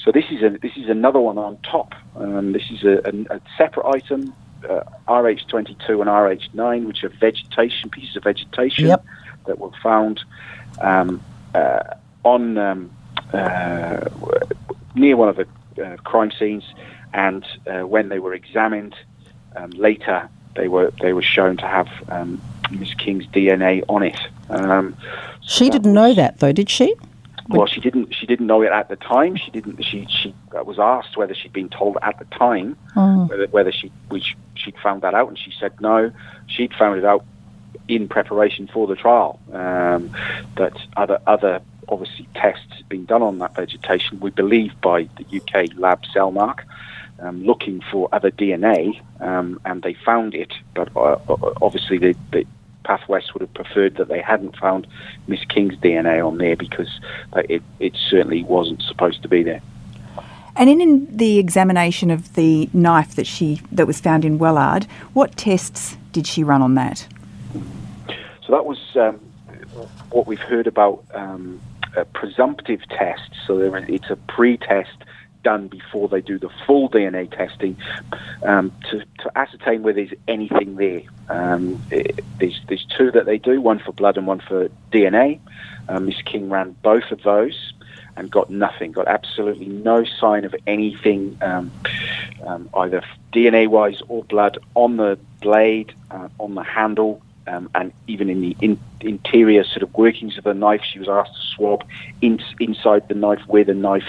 So 0.03 0.13
this 0.13 0.25
is 0.31 0.43
a, 0.43 0.51
this 0.51 0.73
is 0.77 0.89
another 0.89 1.21
one 1.21 1.37
on 1.39 1.59
top. 1.59 1.95
Um, 2.17 2.53
this 2.53 2.71
is 2.71 2.83
a, 2.85 3.01
a, 3.05 3.37
a 3.37 3.41
separate 3.59 3.87
item, 3.87 4.33
uh, 4.69 4.81
RH22 5.09 5.89
and 6.01 6.09
RH9, 6.09 6.87
which 6.87 7.05
are 7.05 7.09
vegetation 7.09 7.91
pieces 7.91 8.17
of 8.17 8.25
vegetation 8.25 8.87
Yep. 8.87 9.05
that 9.47 9.59
were 9.59 9.71
found 9.83 10.23
um, 10.81 11.21
uh, 11.55 11.81
on 12.25 12.57
um, 12.59 12.91
uh, 13.33 14.01
near 14.95 15.17
one 15.17 15.29
of 15.29 15.37
the 15.37 15.47
uh, 15.83 15.97
crime 16.05 16.31
scenes, 16.31 16.65
and 17.13 17.45
uh, 17.67 17.87
when 17.87 18.09
they 18.09 18.19
were 18.19 18.35
examined 18.35 18.95
um, 19.57 19.71
later, 19.71 20.29
they 20.55 20.69
were 20.69 20.93
they 21.01 21.13
were 21.13 21.23
shown 21.23 21.57
to 21.59 21.67
have 21.67 21.89
um, 22.09 22.41
Miss 22.71 22.95
King's 22.95 23.27
DNA 23.29 23.83
on 23.89 24.03
it. 24.03 24.19
Um, 24.51 24.97
She 25.43 25.71
didn't 25.71 25.93
know 25.93 26.15
that, 26.15 26.39
though, 26.41 26.53
did 26.53 26.69
she? 26.71 26.95
well, 27.49 27.67
she 27.67 27.81
didn't. 27.81 28.13
She 28.15 28.27
didn't 28.27 28.47
know 28.49 28.63
it 28.63 28.73
at 28.73 28.89
the 28.89 28.97
time. 28.97 29.37
She 29.37 29.51
didn't. 29.53 29.83
She 29.85 30.07
she 30.09 30.35
uh, 30.57 30.65
was 30.65 30.79
asked 30.79 31.17
whether 31.17 31.35
she'd 31.35 31.53
been 31.53 31.69
told 31.69 31.97
at 32.03 32.19
the 32.19 32.25
time 32.37 32.77
whether 33.29 33.47
whether 33.49 33.73
she 33.73 33.93
which 34.09 34.37
she'd 34.55 34.77
found 34.83 35.03
that 35.03 35.15
out, 35.15 35.29
and 35.29 35.39
she 35.39 35.53
said 35.61 35.73
no. 35.81 36.11
She'd 36.49 36.75
found 36.75 36.99
it 36.99 37.05
out 37.05 37.25
in 37.89 38.09
preparation 38.09 38.67
for 38.73 38.87
the 38.89 38.97
trial. 38.97 39.39
Um, 39.53 40.11
that 40.57 40.73
other 40.97 41.21
other 41.27 41.61
obviously 41.89 42.29
tests 42.35 42.83
been 42.89 43.05
done 43.05 43.23
on 43.23 43.39
that 43.39 43.55
vegetation. 43.55 44.21
We 44.21 44.31
believe 44.31 44.73
by 44.81 45.09
the 45.17 45.37
UK 45.37 45.77
lab 45.77 46.03
Cellmark. 46.15 46.61
Um, 47.19 47.45
looking 47.45 47.81
for 47.91 48.11
other 48.13 48.31
DNA, 48.31 49.01
um, 49.21 49.59
and 49.65 49.83
they 49.83 49.95
found 49.95 50.35
it, 50.35 50.53
but 50.75 50.95
uh, 50.95 51.17
obviously 51.63 51.97
the, 51.97 52.15
the 52.31 52.45
Path 52.87 53.09
West 53.09 53.35
would 53.35 53.41
have 53.41 53.53
preferred 53.53 53.97
that 53.97 54.09
they 54.09 54.21
hadn't 54.21 54.57
found 54.57 54.87
Miss 55.27 55.45
King's 55.47 55.75
DNA 55.77 56.25
on 56.25 56.39
there 56.39 56.57
because 56.57 57.01
uh, 57.33 57.43
it, 57.49 57.63
it 57.81 57.97
certainly 58.11 58.45
wasn't 58.45 58.83
supposed 58.83 59.23
to 59.23 59.29
be 59.29 59.43
there. 59.43 59.61
And 60.55 60.71
in, 60.71 60.81
in 60.81 61.17
the 61.17 61.39
examination 61.39 62.11
of 62.11 62.35
the 62.35 62.71
knife 62.73 63.15
that 63.17 63.27
she 63.27 63.61
that 63.73 63.87
was 63.87 64.01
found 64.01 64.25
in 64.25 64.39
Wellard, 64.39 64.85
what 65.13 65.37
tests 65.37 65.97
did 66.13 66.27
she 66.27 66.43
run 66.43 66.63
on 66.63 66.75
that? 66.77 67.07
So 68.47 68.53
that 68.53 68.65
was 68.65 68.79
um, 68.95 69.21
what 70.11 70.27
we've 70.27 70.39
heard 70.39 70.67
about 70.67 71.05
um, 71.13 71.61
a 71.97 72.05
presumptive 72.05 72.87
test, 72.89 73.31
So 73.47 73.59
it's 73.61 74.11
a 74.11 74.17
pre-test 74.17 74.97
done 75.43 75.69
before 75.69 76.09
they 76.09 76.21
do 76.21 76.39
the 76.39 76.51
full 76.67 76.91
DNA 76.91 77.31
testing 77.31 77.77
um, 78.43 78.73
to, 78.91 79.05
to 79.21 79.39
ascertain 79.39 79.83
whether 79.83 80.05
there's 80.05 80.19
anything 80.27 80.75
there. 80.75 81.03
Um, 81.29 81.81
it, 81.91 82.25
there's, 82.41 82.61
there's 82.69 82.85
two 82.85 83.13
that 83.13 83.27
they 83.27 83.39
do, 83.39 83.61
one 83.61 83.79
for 83.79 83.93
blood 83.93 84.17
and 84.17 84.27
one 84.27 84.41
for 84.41 84.69
DNA. 84.93 85.39
Um, 85.89 86.07
Miss 86.07 86.21
King 86.23 86.51
ran 86.51 86.75
both 86.83 87.13
of 87.13 87.23
those 87.23 87.73
and 88.17 88.29
got 88.29 88.51
nothing, 88.51 88.91
got 88.93 89.07
absolutely 89.07 89.67
no 89.67 90.05
sign 90.05 90.45
of 90.45 90.55
anything, 90.67 91.39
um, 91.43 91.71
um, 92.45 92.69
either 92.75 93.03
DNA 93.33 93.69
wise 93.69 94.03
or 94.09 94.25
blood 94.25 94.59
on 94.75 94.97
the 94.97 95.19
blade, 95.41 95.95
uh, 96.11 96.29
on 96.41 96.55
the 96.55 96.65
handle, 96.65 97.23
um, 97.47 97.71
and 97.75 97.93
even 98.07 98.29
in 98.29 98.41
the 98.41 98.57
in, 98.61 98.79
interior 99.01 99.65
sort 99.65 99.83
of 99.83 99.95
workings 99.95 100.39
of 100.39 100.45
the 100.45 100.55
knife. 100.55 100.83
She 100.83 100.99
was 100.99 101.09
asked 101.09 101.35
to 101.35 101.47
swab 101.55 101.85
in, 102.21 102.41
inside 102.61 103.09
the 103.09 103.15
knife 103.15 103.41
where 103.47 103.65
the 103.65 103.75
knife 103.75 104.09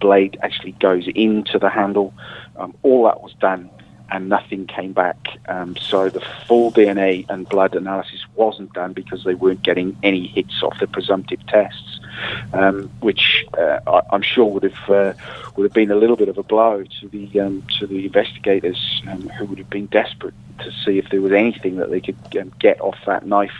blade 0.00 0.38
actually 0.42 0.72
goes 0.72 1.06
into 1.14 1.58
the 1.58 1.70
handle. 1.70 2.12
Um, 2.56 2.74
all 2.82 3.04
that 3.04 3.22
was 3.22 3.34
done 3.34 3.70
and 4.12 4.28
nothing 4.28 4.66
came 4.66 4.92
back. 4.92 5.16
Um, 5.48 5.76
so 5.76 6.10
the 6.10 6.20
full 6.46 6.70
DNA 6.70 7.24
and 7.30 7.48
blood 7.48 7.74
analysis 7.74 8.20
wasn't 8.34 8.72
done 8.74 8.92
because 8.92 9.24
they 9.24 9.34
weren't 9.34 9.62
getting 9.62 9.96
any 10.02 10.26
hits 10.26 10.62
off 10.62 10.78
the 10.80 10.86
presumptive 10.86 11.44
tests, 11.46 11.91
um, 12.52 12.90
which 13.00 13.44
uh, 13.58 13.80
I, 13.86 14.02
I'm 14.10 14.22
sure 14.22 14.46
would 14.46 14.62
have 14.64 14.90
uh, 14.90 15.12
would 15.56 15.64
have 15.64 15.72
been 15.72 15.90
a 15.90 15.96
little 15.96 16.16
bit 16.16 16.28
of 16.28 16.38
a 16.38 16.42
blow 16.42 16.84
to 17.00 17.08
the 17.08 17.40
um, 17.40 17.62
to 17.78 17.86
the 17.86 18.06
investigators 18.06 19.02
um, 19.08 19.28
who 19.30 19.46
would 19.46 19.58
have 19.58 19.70
been 19.70 19.86
desperate 19.86 20.34
to 20.60 20.70
see 20.84 20.98
if 20.98 21.08
there 21.10 21.20
was 21.20 21.32
anything 21.32 21.76
that 21.76 21.90
they 21.90 22.00
could 22.00 22.16
um, 22.40 22.52
get 22.58 22.80
off 22.80 22.96
that 23.06 23.26
knife 23.26 23.54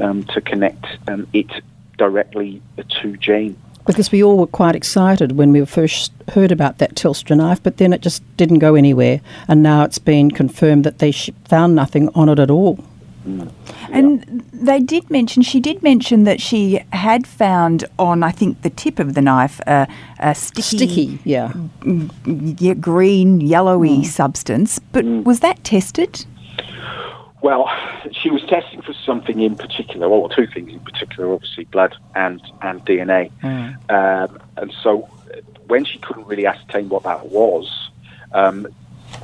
um, 0.00 0.24
to 0.24 0.40
connect 0.40 0.84
um, 1.08 1.26
it 1.32 1.50
directly 1.98 2.62
to 3.02 3.16
Jane. 3.16 3.56
Because 3.86 4.12
we 4.12 4.22
all 4.22 4.36
were 4.36 4.46
quite 4.46 4.76
excited 4.76 5.32
when 5.32 5.52
we 5.52 5.64
first 5.64 6.12
heard 6.28 6.52
about 6.52 6.78
that 6.78 6.94
Telstra 6.94 7.36
knife, 7.36 7.62
but 7.62 7.78
then 7.78 7.92
it 7.92 8.02
just 8.02 8.22
didn't 8.36 8.58
go 8.58 8.74
anywhere. 8.74 9.20
And 9.48 9.62
now 9.62 9.84
it's 9.84 9.98
been 9.98 10.30
confirmed 10.30 10.84
that 10.84 10.98
they 10.98 11.12
found 11.12 11.74
nothing 11.74 12.08
on 12.14 12.28
it 12.28 12.38
at 12.38 12.50
all. 12.50 12.78
And 13.92 14.44
they 14.52 14.80
did 14.80 15.10
mention, 15.10 15.42
she 15.42 15.60
did 15.60 15.82
mention 15.82 16.24
that 16.24 16.40
she 16.40 16.80
had 16.92 17.26
found 17.26 17.84
on, 17.98 18.22
I 18.22 18.30
think, 18.30 18.62
the 18.62 18.70
tip 18.70 18.98
of 18.98 19.14
the 19.14 19.22
knife 19.22 19.60
a, 19.66 19.88
a 20.18 20.34
sticky, 20.34 20.62
Sticky, 20.62 21.18
yeah. 21.24 21.52
yeah, 22.24 22.74
green, 22.74 23.40
yellowy 23.40 24.04
substance. 24.04 24.78
But 24.78 25.04
was 25.04 25.40
that 25.40 25.62
tested? 25.64 26.24
Well, 27.42 27.70
she 28.12 28.30
was 28.30 28.42
testing 28.42 28.82
for 28.82 28.92
something 28.92 29.40
in 29.40 29.56
particular, 29.56 30.08
well, 30.08 30.28
two 30.28 30.46
things 30.46 30.72
in 30.72 30.80
particular, 30.80 31.32
obviously 31.32 31.64
blood 31.64 31.96
and, 32.14 32.40
and 32.60 32.84
DNA. 32.84 33.30
Um, 33.90 34.38
and 34.58 34.72
so 34.82 35.08
uh, 35.34 35.40
when 35.66 35.84
she 35.84 35.98
couldn't 35.98 36.26
really 36.26 36.46
ascertain 36.46 36.90
what 36.90 37.04
that 37.04 37.26
was, 37.26 37.90
um, 38.32 38.66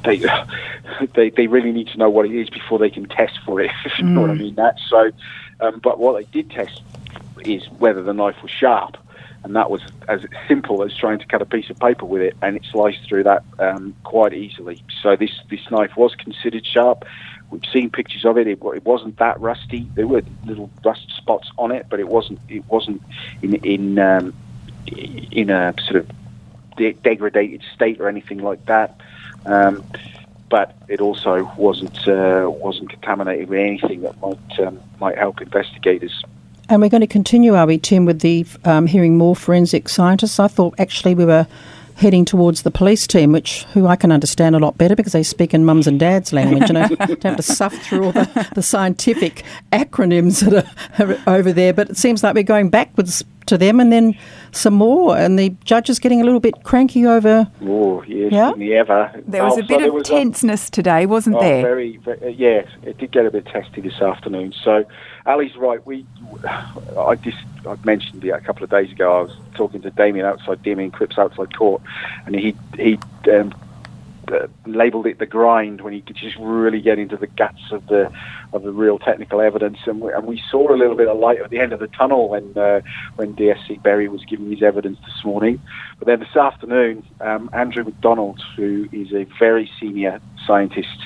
they, 0.04 0.24
they 1.14 1.30
they 1.30 1.46
really 1.46 1.72
need 1.72 1.88
to 1.88 1.98
know 1.98 2.10
what 2.10 2.26
it 2.26 2.34
is 2.34 2.48
before 2.50 2.78
they 2.78 2.90
can 2.90 3.06
test 3.06 3.38
for 3.44 3.60
it, 3.60 3.70
if 3.84 3.98
you 3.98 4.04
know 4.04 4.22
what 4.22 4.30
I 4.30 4.34
mean. 4.34 4.54
That 4.54 4.78
so, 4.88 5.10
um, 5.60 5.80
but 5.82 5.98
what 5.98 6.16
they 6.16 6.24
did 6.30 6.50
test 6.50 6.82
is 7.44 7.64
whether 7.78 8.02
the 8.02 8.12
knife 8.12 8.42
was 8.42 8.50
sharp, 8.50 8.96
and 9.44 9.54
that 9.56 9.70
was 9.70 9.80
as 10.08 10.22
simple 10.48 10.82
as 10.82 10.94
trying 10.96 11.18
to 11.18 11.26
cut 11.26 11.42
a 11.42 11.46
piece 11.46 11.70
of 11.70 11.78
paper 11.78 12.04
with 12.04 12.22
it, 12.22 12.36
and 12.42 12.56
it 12.56 12.64
sliced 12.70 13.06
through 13.08 13.24
that 13.24 13.44
um, 13.58 13.94
quite 14.04 14.34
easily. 14.34 14.82
So 15.02 15.16
this 15.16 15.30
this 15.50 15.70
knife 15.70 15.96
was 15.96 16.14
considered 16.14 16.66
sharp. 16.66 17.04
We've 17.50 17.62
seen 17.72 17.90
pictures 17.90 18.24
of 18.24 18.38
it. 18.38 18.48
It, 18.48 18.58
it 18.60 18.84
wasn't 18.84 19.18
that 19.18 19.40
rusty. 19.40 19.88
There 19.94 20.08
were 20.08 20.22
little 20.44 20.68
rust 20.84 21.12
spots 21.16 21.48
on 21.58 21.70
it, 21.70 21.86
but 21.88 22.00
it 22.00 22.08
wasn't 22.08 22.40
it 22.48 22.64
wasn't 22.68 23.02
in 23.42 23.54
in 23.56 23.98
um, 23.98 24.34
in 24.86 25.50
a 25.50 25.74
sort 25.84 25.96
of 25.96 26.10
de- 26.76 26.94
degraded 26.94 27.62
state 27.74 28.00
or 28.00 28.08
anything 28.08 28.38
like 28.38 28.66
that. 28.66 29.00
Um, 29.44 29.84
but 30.48 30.76
it 30.88 31.00
also 31.00 31.50
wasn't 31.56 32.06
uh, 32.06 32.48
wasn't 32.48 32.90
contaminated 32.90 33.48
with 33.48 33.58
anything 33.58 34.02
that 34.02 34.20
might 34.20 34.60
um, 34.60 34.80
might 35.00 35.18
help 35.18 35.40
investigators. 35.40 36.24
And 36.68 36.82
we're 36.82 36.88
going 36.88 37.02
to 37.02 37.06
continue, 37.06 37.54
are 37.54 37.66
we, 37.66 37.78
Tim, 37.78 38.06
with 38.06 38.20
the 38.20 38.44
um, 38.64 38.86
hearing 38.86 39.16
more 39.16 39.36
forensic 39.36 39.88
scientists? 39.88 40.40
I 40.40 40.48
thought 40.48 40.74
actually 40.78 41.14
we 41.14 41.24
were 41.24 41.46
heading 41.96 42.24
towards 42.24 42.62
the 42.62 42.70
police 42.70 43.06
team, 43.06 43.32
which 43.32 43.64
who 43.72 43.86
I 43.86 43.96
can 43.96 44.12
understand 44.12 44.54
a 44.54 44.58
lot 44.58 44.76
better 44.76 44.94
because 44.94 45.12
they 45.12 45.22
speak 45.22 45.54
in 45.54 45.64
mums 45.64 45.86
and 45.86 45.98
dads 45.98 46.32
language. 46.32 46.68
You 46.68 46.72
know, 46.74 46.88
don't 46.88 47.22
have 47.22 47.36
to 47.36 47.42
suffer 47.42 47.76
through 47.76 48.04
all 48.04 48.12
the, 48.12 48.48
the 48.54 48.62
scientific 48.62 49.44
acronyms 49.72 50.44
that 50.44 50.66
are, 50.98 51.12
are 51.26 51.36
over 51.36 51.52
there. 51.52 51.72
But 51.72 51.90
it 51.90 51.96
seems 51.96 52.22
like 52.22 52.34
we're 52.34 52.42
going 52.42 52.68
backwards 52.68 53.24
to 53.46 53.58
them, 53.58 53.80
and 53.80 53.92
then 53.92 54.14
some 54.52 54.74
more, 54.74 55.16
and 55.16 55.38
the 55.38 55.50
judge 55.64 55.88
is 55.90 55.98
getting 55.98 56.20
a 56.20 56.24
little 56.24 56.40
bit 56.40 56.62
cranky 56.64 57.06
over. 57.06 57.48
Oh, 57.62 58.02
yes, 58.06 58.32
Yeah? 58.32 58.52
didn't 58.56 58.72
ever? 58.72 59.10
There 59.26 59.44
was 59.44 59.54
Oh, 59.54 59.60
a 59.60 59.62
bit 59.62 59.78
there 59.78 59.88
of 59.88 59.94
was 59.94 60.08
a- 60.08 60.12
tenseness 60.12 60.68
today, 60.70 61.06
wasn't 61.06 61.36
Oh, 61.36 61.40
there? 61.40 61.62
very, 61.62 61.96
very 61.98 62.18
uh, 62.22 62.28
yes, 62.28 62.66
it 62.84 62.98
did 62.98 63.10
get 63.12 63.26
a 63.26 63.30
bit 63.30 63.46
testy 63.46 63.80
this 63.80 64.00
afternoon. 64.00 64.52
So, 64.62 64.84
Ali's 65.26 65.56
right. 65.56 65.84
We, 65.86 66.06
I 66.98 67.14
just, 67.16 67.38
I 67.68 67.76
mentioned 67.84 68.24
it 68.24 68.30
a 68.30 68.40
couple 68.40 68.64
of 68.64 68.70
days 68.70 68.90
ago. 68.92 69.18
I 69.18 69.22
was 69.22 69.36
talking 69.54 69.82
to 69.82 69.90
Damien 69.90 70.26
outside 70.26 70.62
Damien 70.62 70.90
Cripps 70.90 71.18
outside 71.18 71.56
court, 71.56 71.82
and 72.26 72.34
he 72.36 72.54
he 72.76 72.98
um, 73.32 73.52
uh, 74.32 74.46
labelled 74.66 75.06
it 75.06 75.18
the 75.18 75.26
grind 75.26 75.80
when 75.80 75.94
you 75.94 76.02
could 76.02 76.16
just 76.16 76.36
really 76.38 76.80
get 76.80 76.98
into 76.98 77.16
the 77.16 77.26
guts 77.26 77.60
of 77.70 77.86
the 77.86 78.10
of 78.52 78.62
the 78.62 78.72
real 78.72 78.98
technical 78.98 79.40
evidence. 79.40 79.78
And 79.86 80.00
we, 80.00 80.12
and 80.12 80.26
we 80.26 80.42
saw 80.50 80.72
a 80.72 80.76
little 80.76 80.96
bit 80.96 81.08
of 81.08 81.18
light 81.18 81.40
at 81.40 81.50
the 81.50 81.58
end 81.58 81.72
of 81.72 81.80
the 81.80 81.88
tunnel 81.88 82.28
when 82.28 82.56
uh, 82.56 82.80
when 83.16 83.34
DSC 83.34 83.82
Berry 83.82 84.08
was 84.08 84.24
giving 84.24 84.50
his 84.50 84.62
evidence 84.62 84.98
this 85.04 85.24
morning. 85.24 85.60
But 85.98 86.06
then 86.06 86.20
this 86.20 86.36
afternoon, 86.36 87.04
um, 87.20 87.50
Andrew 87.52 87.84
McDonald, 87.84 88.42
who 88.56 88.88
is 88.92 89.12
a 89.12 89.26
very 89.38 89.70
senior 89.80 90.20
scientist 90.46 90.98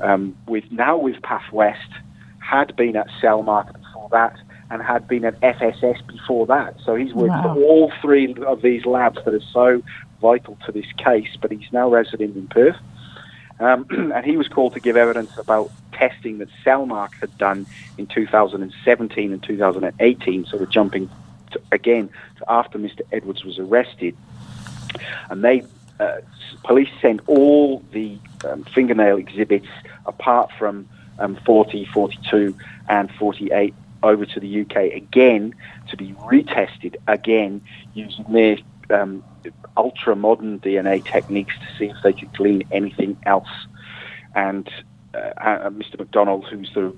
um, 0.00 0.36
with 0.46 0.64
now 0.70 0.96
with 0.96 1.20
Path 1.22 1.52
West, 1.52 1.90
had 2.38 2.74
been 2.76 2.96
at 2.96 3.06
Cellmark 3.22 3.72
before 3.72 4.08
that 4.12 4.36
and 4.70 4.82
had 4.82 5.08
been 5.08 5.24
at 5.24 5.38
FSS 5.40 6.06
before 6.06 6.46
that. 6.46 6.76
So 6.84 6.94
he's 6.94 7.12
worked 7.12 7.30
Wow. 7.30 7.56
all 7.58 7.92
three 8.00 8.34
of 8.46 8.62
these 8.62 8.86
labs 8.86 9.18
that 9.24 9.34
are 9.34 9.40
so 9.52 9.82
vital 10.20 10.58
to 10.66 10.72
this 10.72 10.86
case, 10.96 11.36
but 11.40 11.50
he's 11.50 11.72
now 11.72 11.88
resident 11.88 12.36
in 12.36 12.46
Perth. 12.48 12.76
Um, 13.58 13.86
and 14.14 14.24
he 14.24 14.36
was 14.36 14.48
called 14.48 14.74
to 14.74 14.80
give 14.80 14.96
evidence 14.96 15.36
about 15.36 15.70
testing 15.92 16.38
that 16.38 16.48
Cellmark 16.64 17.14
had 17.20 17.36
done 17.38 17.66
in 17.98 18.06
2017 18.06 19.32
and 19.32 19.42
2018. 19.42 20.46
So 20.46 20.56
we're 20.56 20.66
jumping 20.66 21.10
to, 21.52 21.60
again 21.70 22.08
to 22.38 22.44
after 22.50 22.78
Mr. 22.78 23.02
Edwards 23.12 23.44
was 23.44 23.58
arrested. 23.58 24.16
And 25.28 25.44
they, 25.44 25.62
uh, 25.98 26.20
police 26.64 26.88
sent 27.00 27.20
all 27.26 27.84
the 27.92 28.18
um, 28.44 28.64
fingernail 28.64 29.18
exhibits 29.18 29.68
apart 30.06 30.50
from 30.58 30.88
um, 31.18 31.36
40, 31.44 31.84
42, 31.84 32.56
and 32.88 33.10
48 33.12 33.74
over 34.02 34.24
to 34.24 34.40
the 34.40 34.62
UK 34.62 34.94
again 34.94 35.54
to 35.90 35.96
be 35.96 36.12
retested 36.14 36.96
again 37.06 37.60
using 37.94 38.24
their 38.30 38.56
um, 38.90 39.24
ultra 39.76 40.16
modern 40.16 40.58
DNA 40.60 41.04
techniques 41.04 41.54
to 41.54 41.78
see 41.78 41.86
if 41.86 41.96
they 42.02 42.12
could 42.12 42.32
glean 42.34 42.62
anything 42.70 43.16
else. 43.24 43.48
And 44.34 44.68
uh, 45.14 45.18
uh, 45.18 45.70
Mr. 45.70 45.98
McDonald, 45.98 46.46
who's 46.48 46.70
the 46.74 46.94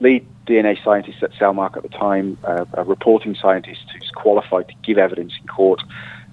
lead 0.00 0.26
DNA 0.46 0.82
scientist 0.84 1.22
at 1.22 1.32
Cellmark 1.32 1.76
at 1.76 1.82
the 1.82 1.88
time, 1.88 2.38
uh, 2.44 2.64
a 2.74 2.84
reporting 2.84 3.34
scientist 3.34 3.82
who's 3.92 4.10
qualified 4.14 4.68
to 4.68 4.74
give 4.82 4.98
evidence 4.98 5.32
in 5.40 5.46
court, 5.48 5.80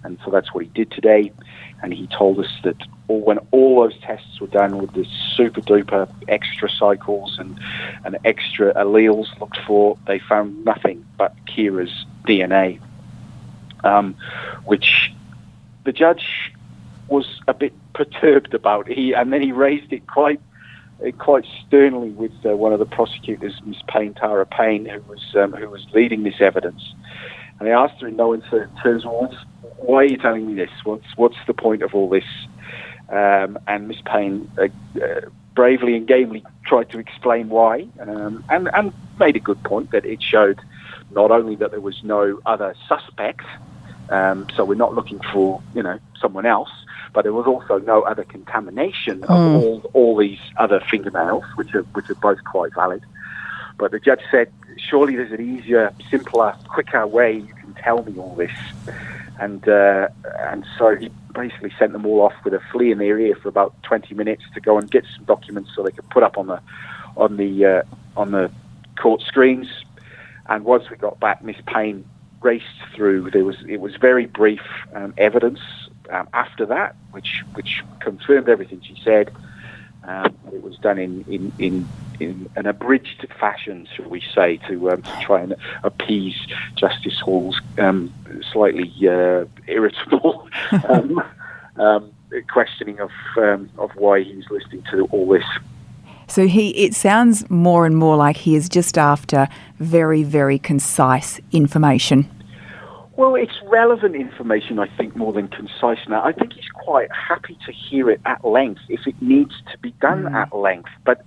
and 0.04 0.20
so 0.24 0.32
that's 0.32 0.54
what 0.54 0.64
he 0.64 0.70
did 0.70 0.92
today. 0.92 1.32
And 1.82 1.94
he 1.94 2.08
told 2.08 2.40
us 2.40 2.52
that 2.64 2.76
all, 3.08 3.22
when 3.22 3.40
all 3.52 3.82
those 3.82 4.00
tests 4.02 4.40
were 4.40 4.48
done 4.48 4.78
with 4.78 4.94
the 4.94 5.06
super 5.36 5.62
duper 5.62 6.10
extra 6.28 6.70
cycles 6.70 7.38
and, 7.40 7.60
and 8.06 8.18
extra 8.24 8.74
alleles 8.74 9.28
looked 9.40 9.60
for, 9.66 9.98
they 10.08 10.20
found 10.20 10.64
nothing 10.66 11.06
but 11.18 11.36
Ciara's 11.46 12.06
DNA, 12.28 12.80
um, 13.84 14.16
which 14.66 15.12
the 15.84 15.92
judge 15.92 16.54
was 17.08 17.42
a 17.48 17.54
bit 17.54 17.74
perturbed 17.94 18.54
about. 18.54 18.88
He 18.88 19.14
and 19.14 19.32
then 19.32 19.42
he 19.42 19.52
raised 19.52 19.92
it 19.92 20.08
quite 20.08 20.40
uh, 21.06 21.12
quite 21.12 21.46
sternly 21.66 22.10
with 22.10 22.32
uh, 22.46 22.56
one 22.56 22.74
of 22.74 22.80
the 22.80 22.86
prosecutors, 22.86 23.54
Miss 23.66 23.82
Payne, 23.88 24.14
Tara 24.14 24.46
Payne, 24.46 24.86
who 24.86 25.02
was 25.02 25.36
um, 25.36 25.54
who 25.54 25.70
was 25.70 25.86
leading 25.94 26.24
this 26.24 26.40
evidence. 26.40 26.82
And 27.60 27.70
I 27.70 27.72
asked 27.72 28.02
her 28.02 28.08
in 28.08 28.16
no 28.16 28.34
uncertain 28.34 28.76
terms, 28.82 29.06
well, 29.06 29.32
why 29.78 29.98
are 29.98 30.06
you 30.06 30.18
telling 30.18 30.48
me 30.48 30.54
this? 30.56 30.72
What's 30.84 31.06
what's 31.16 31.38
the 31.48 31.54
point 31.54 31.84
of 31.84 31.94
all 31.94 32.10
this? 32.10 32.26
Um, 33.10 33.60
and 33.68 33.88
Miss 33.88 34.02
Payne 34.06 34.50
uh, 34.58 34.68
uh, 35.00 35.22
bravely 35.54 35.96
and 35.96 36.08
gamely 36.08 36.44
tried 36.66 36.90
to 36.92 37.00
explain 37.00 37.50
why, 37.50 37.88
um, 38.00 38.44
and 38.50 38.70
and 38.74 38.94
made 39.20 39.36
a 39.36 39.40
good 39.40 39.62
point 39.64 39.92
that 39.92 40.06
it 40.06 40.22
showed 40.22 40.60
not 41.12 41.32
only 41.32 41.56
that 41.58 41.72
there 41.72 41.82
was 41.82 42.02
no 42.04 42.40
other 42.46 42.74
suspect, 42.88 43.46
um, 44.10 44.48
so 44.56 44.66
we're 44.66 44.76
not 44.76 44.94
looking 44.94 45.20
for 45.32 45.62
you 45.74 45.84
know 45.84 46.00
someone 46.20 46.46
else, 46.46 46.72
but 47.14 47.24
there 47.24 47.34
was 47.34 47.46
also 47.46 47.80
no 47.80 48.02
other 48.02 48.24
contamination 48.24 49.24
of 49.26 49.30
all 49.30 49.82
all 49.94 50.18
these 50.18 50.40
other 50.58 50.82
fingernails, 50.90 51.44
which 51.56 51.74
are 51.76 51.84
which 51.94 52.10
are 52.10 52.16
both 52.16 52.44
quite 52.44 52.74
valid. 52.74 53.04
But 53.78 53.92
the 53.92 54.00
judge 54.00 54.22
said, 54.30 54.52
surely 54.78 55.16
there's 55.16 55.32
an 55.32 55.42
easier, 55.42 55.94
simpler, 56.10 56.56
quicker 56.68 57.06
way 57.08 57.38
you 57.38 57.54
can 57.56 57.74
tell 57.74 58.04
me 58.04 58.18
all 58.18 58.36
this. 58.36 58.52
And 59.40 59.68
uh, 59.68 60.10
and 60.40 60.66
so 60.78 60.96
he 60.96 61.10
basically 61.34 61.74
sent 61.80 61.92
them 61.94 62.06
all 62.06 62.22
off 62.22 62.34
with 62.44 62.54
a 62.54 62.62
flea 62.72 62.92
in 62.92 63.00
their 63.00 63.20
ear 63.20 63.36
for 63.36 63.50
about 63.50 63.74
20 63.84 64.14
minutes 64.14 64.44
to 64.54 64.62
go 64.62 64.78
and 64.78 64.90
get 64.90 65.04
some 65.16 65.26
documents 65.26 65.72
so 65.76 65.82
they 65.82 65.92
could 65.92 66.08
put 66.12 66.22
up 66.22 66.38
on 66.38 66.48
the 66.48 66.62
on 67.18 67.38
the 67.38 67.66
uh, 67.66 67.82
on 68.16 68.32
the 68.32 68.52
court 69.02 69.22
screens. 69.22 69.68
And 70.48 70.64
once 70.66 70.90
we 70.90 70.98
got 70.98 71.20
back, 71.20 71.44
Miss 71.44 71.56
Payne 71.66 72.06
raced 72.44 72.66
through. 72.96 73.32
There 73.32 73.46
was 73.46 73.58
it 73.68 73.80
was 73.80 73.96
very 73.96 74.26
brief 74.26 74.62
um, 74.94 75.14
evidence 75.18 75.60
um, 76.10 76.28
after 76.34 76.66
that, 76.68 76.96
which 77.12 77.44
which 77.54 77.84
confirmed 78.00 78.50
everything 78.50 78.82
she 78.82 79.00
said. 79.04 79.32
Um, 80.06 80.38
it 80.52 80.62
was 80.62 80.76
done 80.80 81.00
in, 81.00 81.24
in, 81.30 81.54
in, 81.60 81.88
in 82.20 82.50
an 82.58 82.66
abridged 82.66 83.26
fashion, 83.40 83.88
shall 83.96 84.10
we 84.10 84.22
say, 84.36 84.58
to, 84.68 84.92
um, 84.92 85.02
to 85.02 85.20
try 85.22 85.40
and 85.40 85.56
appease 85.84 86.36
Justice 86.76 87.22
Hall's 87.22 87.62
um, 87.78 88.14
slightly 88.52 88.92
uh, 89.08 89.46
irritable 89.66 90.50
um, 90.90 91.24
um, 91.78 92.12
questioning 92.52 93.00
of 93.00 93.12
um, 93.38 93.70
of 93.78 93.92
why 93.96 94.24
he 94.24 94.36
was 94.36 94.50
listening 94.50 94.84
to 94.92 95.06
all 95.06 95.28
this. 95.30 95.46
So 96.28 96.48
he, 96.48 96.70
it 96.72 96.96
sounds 96.96 97.50
more 97.50 97.86
and 97.86 97.96
more 97.96 98.16
like 98.16 98.38
he 98.38 98.56
is 98.56 98.68
just 98.68 98.98
after 98.98 99.48
very, 99.80 100.24
very 100.24 100.58
concise 100.58 101.40
information. 101.52 102.30
Well, 103.16 103.36
it's 103.36 103.54
relevant 103.66 104.16
information, 104.16 104.80
I 104.80 104.88
think, 104.98 105.16
more 105.16 105.32
than 105.34 105.48
concise 105.48 106.00
now. 106.08 106.24
I 106.24 106.32
think 106.32 106.54
he's 106.54 106.68
quite 106.74 107.10
happy 107.12 107.56
to 107.66 107.72
hear 107.72 108.10
it 108.10 108.20
at 108.26 108.44
length 108.44 108.82
if 108.90 109.06
it 109.06 109.14
needs 109.22 109.54
to 109.72 109.78
be 109.78 109.92
done 110.02 110.34
at 110.36 110.56
length. 110.56 110.90
But 111.06 111.24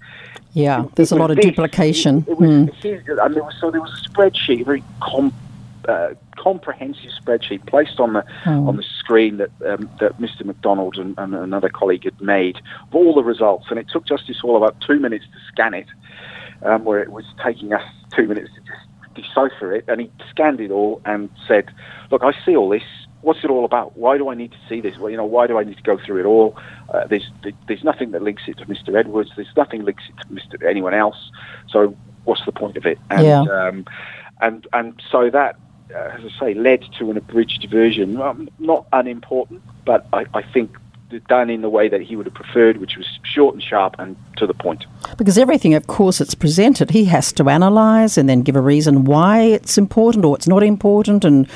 Yeah, 0.52 0.84
it 0.84 0.96
there's 0.96 1.12
a 1.12 1.16
lot 1.16 1.30
of 1.30 1.36
this. 1.36 1.44
duplication. 1.46 2.24
It, 2.28 2.38
was, 2.38 2.50
Mm. 2.50 2.74
his, 2.74 3.04
there 3.06 3.16
was, 3.16 3.54
so 3.60 3.70
there 3.70 3.80
was 3.80 3.92
a 4.04 4.08
spreadsheet, 4.10 4.62
a 4.62 4.64
very 4.64 4.82
com, 5.00 5.32
uh, 5.86 6.08
comprehensive 6.36 7.10
spreadsheet 7.22 7.64
placed 7.66 8.00
on 8.00 8.14
the 8.14 8.24
Oh. 8.46 8.66
on 8.68 8.76
the 8.76 8.82
screen 8.98 9.36
that 9.36 9.50
um, 9.64 9.88
that 10.00 10.18
Mr. 10.20 10.44
McDonald 10.44 10.96
and, 10.98 11.14
and 11.18 11.34
another 11.36 11.68
colleague 11.68 12.02
had 12.04 12.20
made 12.20 12.56
of 12.88 12.94
all 12.96 13.14
the 13.14 13.22
results, 13.22 13.66
and 13.70 13.78
it 13.78 13.86
took 13.88 14.04
Justice 14.06 14.40
Hall 14.40 14.56
about 14.56 14.80
two 14.80 14.98
minutes 14.98 15.24
to 15.26 15.38
scan 15.52 15.72
it, 15.74 15.86
um, 16.64 16.84
where 16.84 17.00
it 17.00 17.12
was 17.12 17.24
taking 17.44 17.72
us 17.72 17.82
two 18.16 18.26
minutes 18.26 18.50
to 18.54 18.60
just 18.62 18.86
decipher 19.22 19.72
it, 19.72 19.84
and 19.88 20.00
he 20.02 20.10
scanned 20.30 20.60
it 20.60 20.70
all 20.70 21.00
and 21.04 21.28
said, 21.48 21.66
"Look, 22.10 22.22
I 22.22 22.32
see 22.44 22.56
all 22.56 22.68
this. 22.68 22.82
What's 23.22 23.42
it 23.42 23.50
all 23.50 23.64
about? 23.64 23.96
Why 23.96 24.18
do 24.18 24.28
I 24.28 24.34
need 24.34 24.52
to 24.52 24.58
see 24.68 24.80
this? 24.80 24.96
Well, 24.98 25.10
you 25.10 25.16
know, 25.16 25.24
why 25.24 25.46
do 25.48 25.58
I 25.58 25.64
need 25.64 25.76
to 25.78 25.82
go 25.82 25.98
through 25.98 26.20
it 26.20 26.26
all? 26.26 26.56
Uh, 26.92 27.06
there's 27.06 27.28
there's 27.66 27.82
nothing 27.82 28.12
that 28.12 28.22
links 28.22 28.42
it 28.46 28.58
to 28.58 28.66
Mr. 28.66 28.94
Edwards. 28.94 29.30
There's 29.34 29.56
nothing 29.56 29.84
links 29.84 30.04
it 30.08 30.16
to 30.22 30.26
Mr. 30.58 30.68
anyone 30.68 30.94
else. 30.94 31.16
So 31.68 31.96
what's 32.24 32.44
the 32.44 32.52
point 32.52 32.76
of 32.76 32.86
it? 32.86 32.98
And 33.10 33.24
Yeah. 33.26 33.40
um, 33.42 33.84
and 34.40 34.66
and 34.72 35.02
so 35.10 35.30
that, 35.30 35.56
uh, 35.94 35.98
as 35.98 36.20
I 36.24 36.38
say, 36.38 36.54
led 36.54 36.84
to 36.98 37.10
an 37.10 37.16
abridged 37.16 37.66
version. 37.70 38.20
Um, 38.20 38.48
not 38.58 38.86
unimportant, 38.92 39.62
but 39.84 40.06
I, 40.12 40.26
I 40.34 40.42
think 40.42 40.76
done 41.28 41.50
in 41.50 41.62
the 41.62 41.68
way 41.68 41.88
that 41.88 42.00
he 42.00 42.16
would 42.16 42.26
have 42.26 42.34
preferred, 42.34 42.78
which 42.78 42.96
was 42.96 43.06
short 43.22 43.54
and 43.54 43.62
sharp 43.62 43.96
and 43.98 44.16
to 44.36 44.46
the 44.46 44.54
point. 44.54 44.86
Because 45.16 45.38
everything, 45.38 45.74
of 45.74 45.86
course, 45.86 46.20
it's 46.20 46.34
presented, 46.34 46.90
he 46.90 47.06
has 47.06 47.32
to 47.34 47.48
analyse 47.48 48.16
and 48.16 48.28
then 48.28 48.42
give 48.42 48.56
a 48.56 48.60
reason 48.60 49.04
why 49.04 49.40
it's 49.40 49.78
important 49.78 50.24
or 50.24 50.36
it's 50.36 50.48
not 50.48 50.62
important. 50.62 51.24
And 51.24 51.48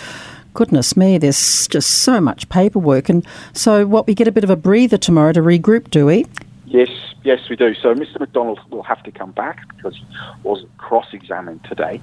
goodness 0.55 0.97
me, 0.97 1.19
there's 1.19 1.67
just 1.69 2.03
so 2.03 2.21
much 2.21 2.49
paperwork. 2.49 3.09
And 3.09 3.27
so, 3.53 3.87
what 3.87 4.07
we 4.07 4.15
get 4.15 4.29
a 4.29 4.33
bit 4.33 4.45
of 4.45 4.51
a 4.51 4.57
breather 4.57 4.99
tomorrow 4.99 5.33
to 5.33 5.41
regroup, 5.41 5.91
do 5.91 6.07
we? 6.07 6.27
Yes, 6.71 6.89
yes, 7.25 7.41
we 7.51 7.57
do. 7.57 7.75
So 7.75 7.93
Mr. 7.97 8.21
McDonald 8.21 8.61
will 8.71 8.85
have 8.85 9.03
to 9.03 9.11
come 9.11 9.33
back 9.33 9.67
because 9.75 9.97
he 9.97 10.05
wasn't 10.45 10.77
cross-examined 10.79 11.65
today. 11.65 12.01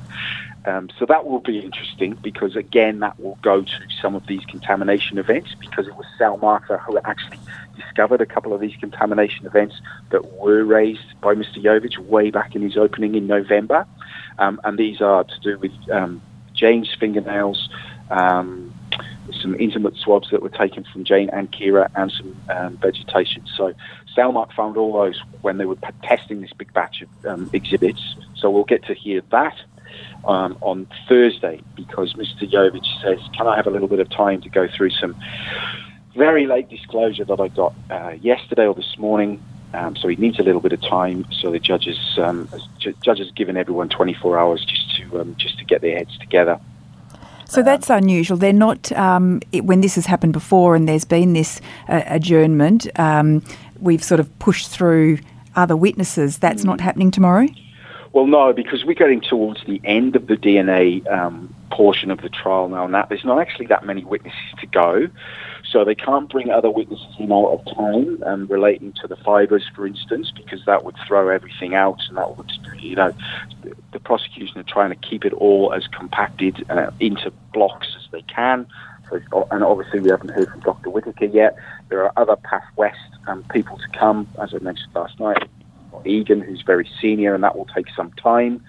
Um, 0.65 0.89
so 0.99 1.05
that 1.05 1.25
will 1.25 1.39
be 1.39 1.59
interesting 1.59 2.15
because 2.21 2.57
again, 2.57 2.99
that 2.99 3.17
will 3.17 3.39
go 3.41 3.61
to 3.61 3.79
some 4.01 4.13
of 4.13 4.27
these 4.27 4.43
contamination 4.43 5.19
events 5.19 5.55
because 5.57 5.87
it 5.87 5.95
was 5.95 6.05
Cellmark 6.19 6.65
who 6.81 6.99
actually 7.05 7.39
discovered 7.77 8.19
a 8.19 8.25
couple 8.25 8.53
of 8.53 8.59
these 8.59 8.75
contamination 8.75 9.45
events 9.45 9.75
that 10.09 10.33
were 10.33 10.65
raised 10.65 11.19
by 11.21 11.33
Mr. 11.33 11.63
Yovich 11.63 11.97
way 11.97 12.29
back 12.29 12.53
in 12.53 12.61
his 12.61 12.75
opening 12.75 13.15
in 13.15 13.25
November, 13.25 13.87
um, 14.37 14.59
and 14.65 14.77
these 14.77 14.99
are 14.99 15.23
to 15.23 15.39
do 15.39 15.57
with 15.59 15.71
um, 15.93 16.21
Jane's 16.53 16.93
fingernails. 16.99 17.69
Um, 18.09 18.66
some 19.41 19.55
intimate 19.59 19.95
swabs 19.95 20.29
that 20.31 20.41
were 20.41 20.49
taken 20.49 20.85
from 20.91 21.03
Jane 21.03 21.29
and 21.31 21.51
Ciara 21.51 21.89
and 21.95 22.11
some 22.11 22.35
um, 22.49 22.77
vegetation. 22.77 23.43
So 23.55 23.73
Cellmark 24.15 24.53
found 24.53 24.77
all 24.77 24.93
those 24.93 25.21
when 25.41 25.57
they 25.57 25.65
were 25.65 25.77
testing 26.03 26.41
this 26.41 26.53
big 26.53 26.73
batch 26.73 27.01
of 27.01 27.25
um, 27.25 27.49
exhibits. 27.53 28.15
So 28.35 28.49
we'll 28.49 28.63
get 28.63 28.85
to 28.85 28.93
hear 28.93 29.21
that 29.31 29.55
um, 30.25 30.57
on 30.61 30.87
Thursday 31.07 31.61
because 31.75 32.13
Mr. 32.13 32.49
Yovich 32.49 32.87
says, 33.01 33.19
can 33.35 33.47
I 33.47 33.55
have 33.55 33.67
a 33.67 33.71
little 33.71 33.87
bit 33.87 33.99
of 33.99 34.09
time 34.09 34.41
to 34.41 34.49
go 34.49 34.67
through 34.67 34.91
some 34.91 35.15
very 36.17 36.47
late 36.47 36.69
disclosure 36.69 37.23
that 37.25 37.39
I 37.39 37.47
got 37.49 37.73
uh, 37.89 38.15
yesterday 38.19 38.65
or 38.65 38.73
this 38.73 38.97
morning. 38.97 39.41
Um, 39.73 39.95
so 39.95 40.07
he 40.07 40.15
needs 40.15 40.39
a 40.39 40.43
little 40.43 40.61
bit 40.61 40.73
of 40.73 40.81
time. 40.81 41.25
So 41.31 41.51
the 41.51 41.59
judges, 41.59 41.99
um, 42.17 42.49
ju- 42.79 42.95
judge 43.01 43.19
has 43.19 43.31
given 43.31 43.55
everyone 43.55 43.89
24 43.89 44.37
hours 44.37 44.65
just 44.65 44.95
to 44.97 45.21
um, 45.21 45.35
just 45.37 45.59
to 45.59 45.65
get 45.65 45.81
their 45.81 45.95
heads 45.97 46.17
together. 46.17 46.59
So 47.49 47.63
that's 47.63 47.89
unusual. 47.89 48.37
They're 48.37 48.53
not, 48.53 48.91
um, 48.91 49.41
it, 49.51 49.65
when 49.65 49.81
this 49.81 49.95
has 49.95 50.05
happened 50.05 50.33
before 50.33 50.75
and 50.75 50.87
there's 50.87 51.05
been 51.05 51.33
this 51.33 51.61
uh, 51.87 52.03
adjournment, 52.05 52.87
um, 52.99 53.43
we've 53.79 54.03
sort 54.03 54.19
of 54.19 54.39
pushed 54.39 54.69
through 54.69 55.19
other 55.55 55.75
witnesses. 55.75 56.37
That's 56.37 56.63
not 56.63 56.79
happening 56.79 57.11
tomorrow? 57.11 57.47
Well, 58.13 58.27
no, 58.27 58.53
because 58.53 58.85
we're 58.85 58.93
getting 58.93 59.21
towards 59.21 59.63
the 59.65 59.81
end 59.83 60.15
of 60.15 60.27
the 60.27 60.35
DNA 60.35 61.05
um, 61.11 61.53
portion 61.71 62.09
of 62.11 62.21
the 62.21 62.29
trial 62.29 62.69
now, 62.69 62.85
and 62.85 62.93
that 62.93 63.09
there's 63.09 63.25
not 63.25 63.39
actually 63.39 63.65
that 63.67 63.85
many 63.85 64.03
witnesses 64.05 64.39
to 64.59 64.67
go, 64.67 65.09
so 65.71 65.83
they 65.83 65.95
can't 65.95 66.29
bring 66.29 66.49
other 66.49 66.71
witnesses 66.71 67.15
in 67.19 67.31
out 67.31 67.47
of 67.47 67.75
time 67.75 68.23
um, 68.25 68.47
relating 68.47 68.93
to 69.01 69.07
the 69.07 69.17
fibres, 69.17 69.69
for 69.75 69.85
instance, 69.85 70.31
because 70.31 70.63
that 70.65 70.85
would 70.85 70.95
throw 71.05 71.29
everything 71.29 71.75
out, 71.75 71.99
and 72.07 72.17
that 72.17 72.37
would, 72.37 72.51
you 72.79 72.95
know, 72.95 73.13
the, 73.91 73.99
prosecution 73.99 74.59
are 74.59 74.63
trying 74.63 74.89
to 74.89 74.95
keep 74.95 75.25
it 75.25 75.33
all 75.33 75.73
as 75.73 75.87
compacted 75.87 76.65
uh, 76.69 76.91
into 76.99 77.31
blocks 77.51 77.87
as 77.97 78.07
they 78.11 78.21
can. 78.21 78.65
So, 79.09 79.47
and 79.51 79.63
obviously, 79.63 79.99
we 79.99 80.09
haven't 80.09 80.29
heard 80.29 80.49
from 80.49 80.61
Dr. 80.61 80.89
Whitaker 80.89 81.25
yet. 81.25 81.57
There 81.89 82.03
are 82.03 82.13
other 82.15 82.35
Path 82.37 82.67
West 82.77 82.99
um, 83.27 83.43
people 83.51 83.77
to 83.77 83.87
come, 83.97 84.27
as 84.41 84.53
I 84.53 84.59
mentioned 84.59 84.93
last 84.93 85.19
night. 85.19 85.49
Egan, 86.05 86.41
who's 86.41 86.61
very 86.61 86.89
senior, 87.01 87.33
and 87.33 87.43
that 87.43 87.57
will 87.57 87.65
take 87.65 87.87
some 87.95 88.11
time. 88.13 88.63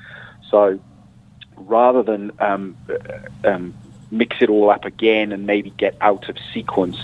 So 0.50 0.80
rather 1.56 2.02
than 2.02 2.32
um, 2.38 2.76
uh, 2.88 3.48
um, 3.48 3.74
mix 4.10 4.36
it 4.40 4.48
all 4.48 4.70
up 4.70 4.84
again 4.84 5.32
and 5.32 5.46
maybe 5.46 5.70
get 5.70 5.96
out 6.00 6.28
of 6.28 6.36
sequence, 6.52 6.96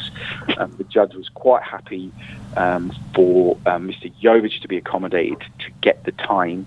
um, 0.57 0.75
the 0.79 0.85
judge 0.85 1.15
was 1.15 1.29
quite 1.29 1.63
happy 1.63 2.13
um, 2.57 2.93
for 3.15 3.57
um, 3.67 3.89
Mr. 3.89 4.13
Yovich 4.23 4.61
to 4.63 4.69
be 4.69 4.77
accommodated 4.77 5.41
to 5.59 5.71
get 5.81 6.05
the 6.05 6.13
time 6.13 6.67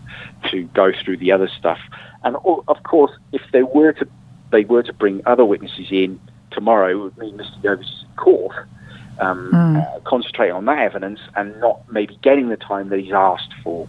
to 0.52 0.64
go 0.74 0.92
through 0.92 1.18
the 1.18 1.32
other 1.32 1.48
stuff. 1.48 1.80
And 2.24 2.36
of 2.68 2.84
course, 2.84 3.12
if 3.32 3.42
they 3.52 3.64
were 3.64 3.94
to 3.94 4.08
they 4.50 4.64
were 4.64 4.84
to 4.84 4.94
bring 4.94 5.22
other 5.26 5.44
witnesses 5.44 5.88
in 5.92 6.20
tomorrow, 6.52 6.90
it 6.92 6.96
would 6.96 7.18
mean 7.18 7.38
Mr. 7.38 7.62
Yovich 7.62 7.82
is 7.82 8.04
in 8.04 8.16
court 8.16 8.56
um, 9.20 9.52
mm. 9.52 9.96
uh, 9.96 10.00
concentrate 10.02 10.52
on 10.52 10.66
that 10.66 10.80
evidence 10.80 11.20
and 11.36 11.60
not 11.60 11.82
maybe 11.92 12.18
getting 12.22 12.50
the 12.50 12.58
time 12.58 12.90
that 12.90 13.00
he's 13.00 13.14
asked 13.14 13.54
for 13.64 13.88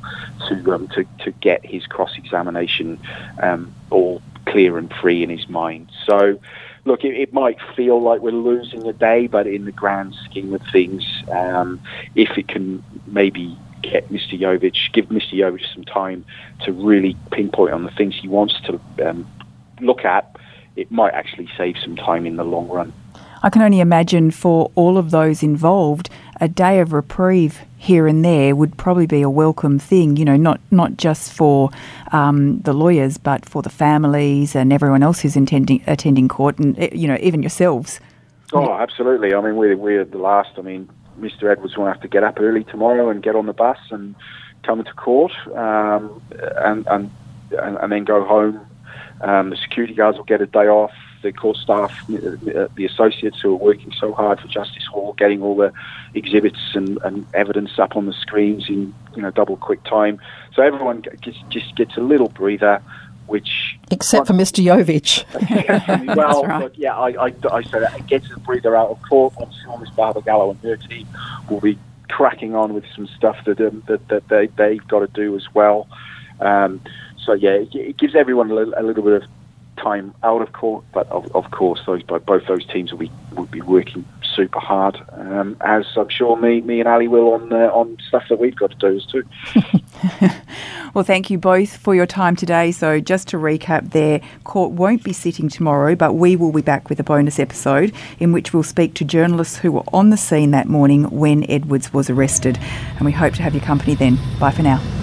to 0.48 0.74
um, 0.74 0.88
to, 0.88 1.04
to 1.24 1.30
get 1.32 1.64
his 1.64 1.86
cross 1.86 2.16
examination 2.16 2.98
um, 3.42 3.72
all 3.90 4.22
clear 4.50 4.78
and 4.78 4.92
free 5.00 5.22
in 5.22 5.30
his 5.30 5.48
mind. 5.48 5.90
So, 6.06 6.38
look, 6.84 7.04
it, 7.04 7.14
it, 7.14 7.32
might 7.32 7.58
feel 7.76 8.00
like 8.00 8.20
we're 8.20 8.32
losing 8.32 8.86
a 8.86 8.92
day, 8.92 9.26
but 9.26 9.46
in 9.46 9.64
the 9.64 9.72
grand 9.72 10.14
scheme 10.24 10.54
of 10.54 10.62
things, 10.72 11.04
um, 11.30 11.80
if 12.14 12.36
it 12.38 12.48
can 12.48 12.82
maybe 13.06 13.56
get 13.82 14.08
Mr. 14.10 14.38
Yovich, 14.38 14.92
give 14.92 15.06
Mr. 15.06 15.34
Yovich 15.34 15.72
some 15.74 15.84
time 15.84 16.24
to 16.64 16.72
really 16.72 17.16
pinpoint 17.30 17.72
on 17.72 17.84
the 17.84 17.90
things 17.90 18.14
he 18.20 18.28
wants 18.28 18.60
to 18.62 18.80
um, 19.08 19.30
look 19.80 20.04
at, 20.04 20.36
it 20.76 20.90
might 20.90 21.12
actually 21.14 21.48
save 21.56 21.76
some 21.82 21.96
time 21.96 22.26
in 22.26 22.36
the 22.36 22.44
long 22.44 22.68
run. 22.68 22.92
I 23.42 23.50
can 23.50 23.62
only 23.62 23.80
imagine 23.80 24.30
for 24.30 24.70
all 24.74 24.98
of 24.98 25.10
those 25.10 25.42
involved, 25.42 26.10
a 26.40 26.48
day 26.48 26.80
of 26.80 26.92
reprieve 26.92 27.60
here 27.76 28.06
and 28.06 28.24
there 28.24 28.54
would 28.54 28.76
probably 28.76 29.06
be 29.06 29.22
a 29.22 29.30
welcome 29.30 29.78
thing. 29.78 30.16
You 30.16 30.24
know, 30.24 30.36
not 30.36 30.60
not 30.70 30.96
just 30.96 31.32
for 31.32 31.70
um, 32.12 32.60
the 32.60 32.72
lawyers, 32.72 33.18
but 33.18 33.48
for 33.48 33.62
the 33.62 33.70
families 33.70 34.54
and 34.54 34.72
everyone 34.72 35.02
else 35.02 35.20
who's 35.20 35.36
attending 35.36 35.82
attending 35.86 36.28
court, 36.28 36.58
and 36.58 36.78
eh, 36.78 36.90
you 36.92 37.08
know, 37.08 37.18
even 37.20 37.42
yourselves. 37.42 38.00
Oh, 38.52 38.72
absolutely. 38.72 39.34
I 39.34 39.40
mean, 39.40 39.56
we're 39.56 39.76
we're 39.76 40.04
the 40.04 40.18
last. 40.18 40.50
I 40.58 40.62
mean, 40.62 40.88
Mr. 41.20 41.50
Edwards 41.50 41.76
will 41.76 41.86
have 41.86 42.00
to 42.00 42.08
get 42.08 42.24
up 42.24 42.40
early 42.40 42.64
tomorrow 42.64 43.10
and 43.10 43.22
get 43.22 43.36
on 43.36 43.46
the 43.46 43.52
bus 43.52 43.78
and 43.90 44.14
come 44.62 44.82
to 44.82 44.92
court, 44.94 45.32
um, 45.54 46.20
and, 46.56 46.86
and 46.86 47.10
and 47.52 47.92
then 47.92 48.04
go 48.04 48.24
home. 48.24 48.60
Um, 49.20 49.50
the 49.50 49.56
security 49.56 49.94
guards 49.94 50.16
will 50.16 50.24
get 50.24 50.40
a 50.40 50.46
day 50.46 50.68
off 50.68 50.92
the 51.22 51.32
court 51.32 51.56
staff, 51.56 51.92
uh, 52.10 52.68
the 52.74 52.86
associates 52.86 53.40
who 53.40 53.52
are 53.52 53.56
working 53.56 53.92
so 53.98 54.12
hard 54.12 54.40
for 54.40 54.48
Justice 54.48 54.84
Hall, 54.86 55.14
getting 55.14 55.42
all 55.42 55.56
the 55.56 55.72
exhibits 56.14 56.58
and, 56.74 56.98
and 57.04 57.26
evidence 57.34 57.78
up 57.78 57.96
on 57.96 58.06
the 58.06 58.12
screens 58.12 58.68
in 58.68 58.94
you 59.14 59.22
know 59.22 59.30
double 59.30 59.56
quick 59.56 59.82
time. 59.84 60.20
So 60.54 60.62
everyone 60.62 61.00
gets, 61.00 61.38
just 61.48 61.76
gets 61.76 61.96
a 61.96 62.00
little 62.00 62.28
breather, 62.28 62.82
which 63.26 63.78
except 63.90 64.26
for 64.26 64.32
Mr. 64.32 64.62
Yovich. 64.62 65.24
well, 66.16 66.44
right. 66.44 66.70
yeah, 66.76 66.96
I, 66.96 67.26
I, 67.26 67.34
I 67.50 67.62
say 67.62 67.80
that 67.80 67.96
it 67.98 68.06
gets 68.06 68.30
a 68.30 68.38
breather 68.40 68.76
out 68.76 68.90
of 68.90 69.00
court. 69.02 69.34
I'm 69.40 69.50
sure 69.64 69.78
Miss 69.78 69.90
Barbagallo 69.90 70.50
and 70.50 70.60
her 70.60 70.76
team 70.76 71.06
will 71.50 71.60
be 71.60 71.78
cracking 72.08 72.54
on 72.54 72.74
with 72.74 72.84
some 72.94 73.06
stuff 73.06 73.36
that 73.44 73.60
um, 73.60 73.82
that, 73.86 74.06
that 74.08 74.28
they 74.28 74.46
they've 74.46 74.86
got 74.88 75.00
to 75.00 75.08
do 75.08 75.36
as 75.36 75.46
well. 75.54 75.88
Um, 76.40 76.80
so 77.24 77.32
yeah, 77.34 77.50
it, 77.50 77.74
it 77.74 77.96
gives 77.98 78.14
everyone 78.14 78.50
a 78.50 78.54
little, 78.54 78.74
a 78.76 78.82
little 78.82 79.02
bit 79.02 79.22
of 79.22 79.28
time 79.78 80.14
out 80.22 80.42
of 80.42 80.52
court, 80.52 80.84
but 80.92 81.08
of, 81.08 81.34
of 81.34 81.50
course, 81.50 81.80
those 81.86 82.02
both 82.02 82.46
those 82.46 82.66
teams 82.66 82.92
will 82.92 82.98
be 82.98 83.10
will 83.34 83.46
be 83.46 83.60
working 83.60 84.04
super 84.34 84.60
hard, 84.60 84.96
um, 85.12 85.56
as 85.62 85.84
I'm 85.96 86.08
sure 86.08 86.36
me 86.36 86.60
me 86.60 86.80
and 86.80 86.88
Ali 86.88 87.08
will 87.08 87.32
on 87.34 87.52
uh, 87.52 87.70
on 87.72 87.96
stuff 88.06 88.24
that 88.28 88.38
we've 88.38 88.54
got 88.54 88.70
to 88.70 88.76
do 88.76 88.96
as 88.96 89.06
too. 89.06 89.24
well, 90.94 91.04
thank 91.04 91.30
you 91.30 91.38
both 91.38 91.76
for 91.76 91.94
your 91.94 92.06
time 92.06 92.36
today. 92.36 92.70
So, 92.72 93.00
just 93.00 93.28
to 93.28 93.36
recap, 93.36 93.90
there 93.90 94.20
court 94.44 94.72
won't 94.72 95.02
be 95.02 95.12
sitting 95.12 95.48
tomorrow, 95.48 95.94
but 95.94 96.14
we 96.14 96.36
will 96.36 96.52
be 96.52 96.62
back 96.62 96.88
with 96.88 97.00
a 97.00 97.04
bonus 97.04 97.38
episode 97.38 97.92
in 98.18 98.32
which 98.32 98.52
we'll 98.52 98.62
speak 98.62 98.94
to 98.94 99.04
journalists 99.04 99.58
who 99.58 99.72
were 99.72 99.84
on 99.92 100.10
the 100.10 100.16
scene 100.16 100.52
that 100.52 100.66
morning 100.66 101.04
when 101.10 101.48
Edwards 101.50 101.92
was 101.92 102.10
arrested, 102.10 102.58
and 102.96 103.04
we 103.04 103.12
hope 103.12 103.34
to 103.34 103.42
have 103.42 103.54
your 103.54 103.64
company 103.64 103.94
then. 103.94 104.18
Bye 104.38 104.52
for 104.52 104.62
now. 104.62 104.97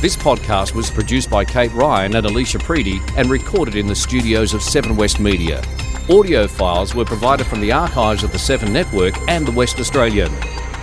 This 0.00 0.16
podcast 0.16 0.76
was 0.76 0.92
produced 0.92 1.28
by 1.28 1.44
Kate 1.44 1.72
Ryan 1.72 2.14
and 2.14 2.24
Alicia 2.24 2.58
Preedy 2.58 3.00
and 3.16 3.28
recorded 3.28 3.74
in 3.74 3.88
the 3.88 3.96
studios 3.96 4.54
of 4.54 4.62
Seven 4.62 4.94
West 4.94 5.18
Media. 5.18 5.60
Audio 6.08 6.46
files 6.46 6.94
were 6.94 7.04
provided 7.04 7.48
from 7.48 7.60
the 7.60 7.72
archives 7.72 8.22
of 8.22 8.30
the 8.30 8.38
Seven 8.38 8.72
Network 8.72 9.18
and 9.28 9.44
the 9.44 9.50
West 9.50 9.80
Australian. 9.80 10.30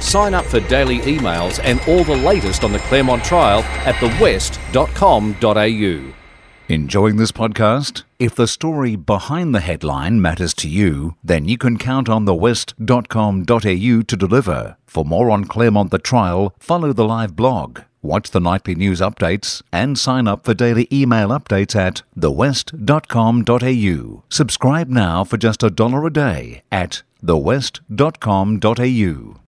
Sign 0.01 0.33
up 0.33 0.43
for 0.43 0.59
daily 0.59 0.99
emails 0.99 1.61
and 1.63 1.79
all 1.87 2.03
the 2.03 2.13
latest 2.13 2.65
on 2.65 2.73
the 2.73 2.79
Claremont 2.79 3.23
trial 3.23 3.63
at 3.85 3.95
thewest.com.au. 4.01 6.13
Enjoying 6.67 7.15
this 7.15 7.31
podcast? 7.31 8.03
If 8.19 8.35
the 8.35 8.47
story 8.47 8.97
behind 8.97 9.55
the 9.55 9.61
headline 9.61 10.21
matters 10.21 10.53
to 10.55 10.67
you, 10.67 11.15
then 11.23 11.45
you 11.45 11.57
can 11.57 11.77
count 11.77 12.09
on 12.09 12.25
thewest.com.au 12.25 13.45
to 13.45 14.17
deliver. 14.17 14.75
For 14.85 15.05
more 15.05 15.31
on 15.31 15.45
Claremont 15.45 15.91
the 15.91 15.99
trial, 15.99 16.53
follow 16.59 16.91
the 16.91 17.05
live 17.05 17.37
blog 17.37 17.79
watch 18.05 18.31
the 18.31 18.39
nightly 18.39 18.75
news 18.75 19.01
updates, 19.01 19.61
and 19.71 19.99
sign 19.99 20.27
up 20.27 20.45
for 20.45 20.53
daily 20.53 20.87
email 20.91 21.29
updates 21.29 21.75
at 21.75 22.03
thewest.com.au. 22.15 24.23
Subscribe 24.29 24.89
now 24.89 25.23
for 25.23 25.37
just 25.37 25.63
a 25.63 25.69
dollar 25.69 26.05
a 26.05 26.13
day 26.13 26.63
at 26.71 27.03
thewest.com.au. 27.21 29.44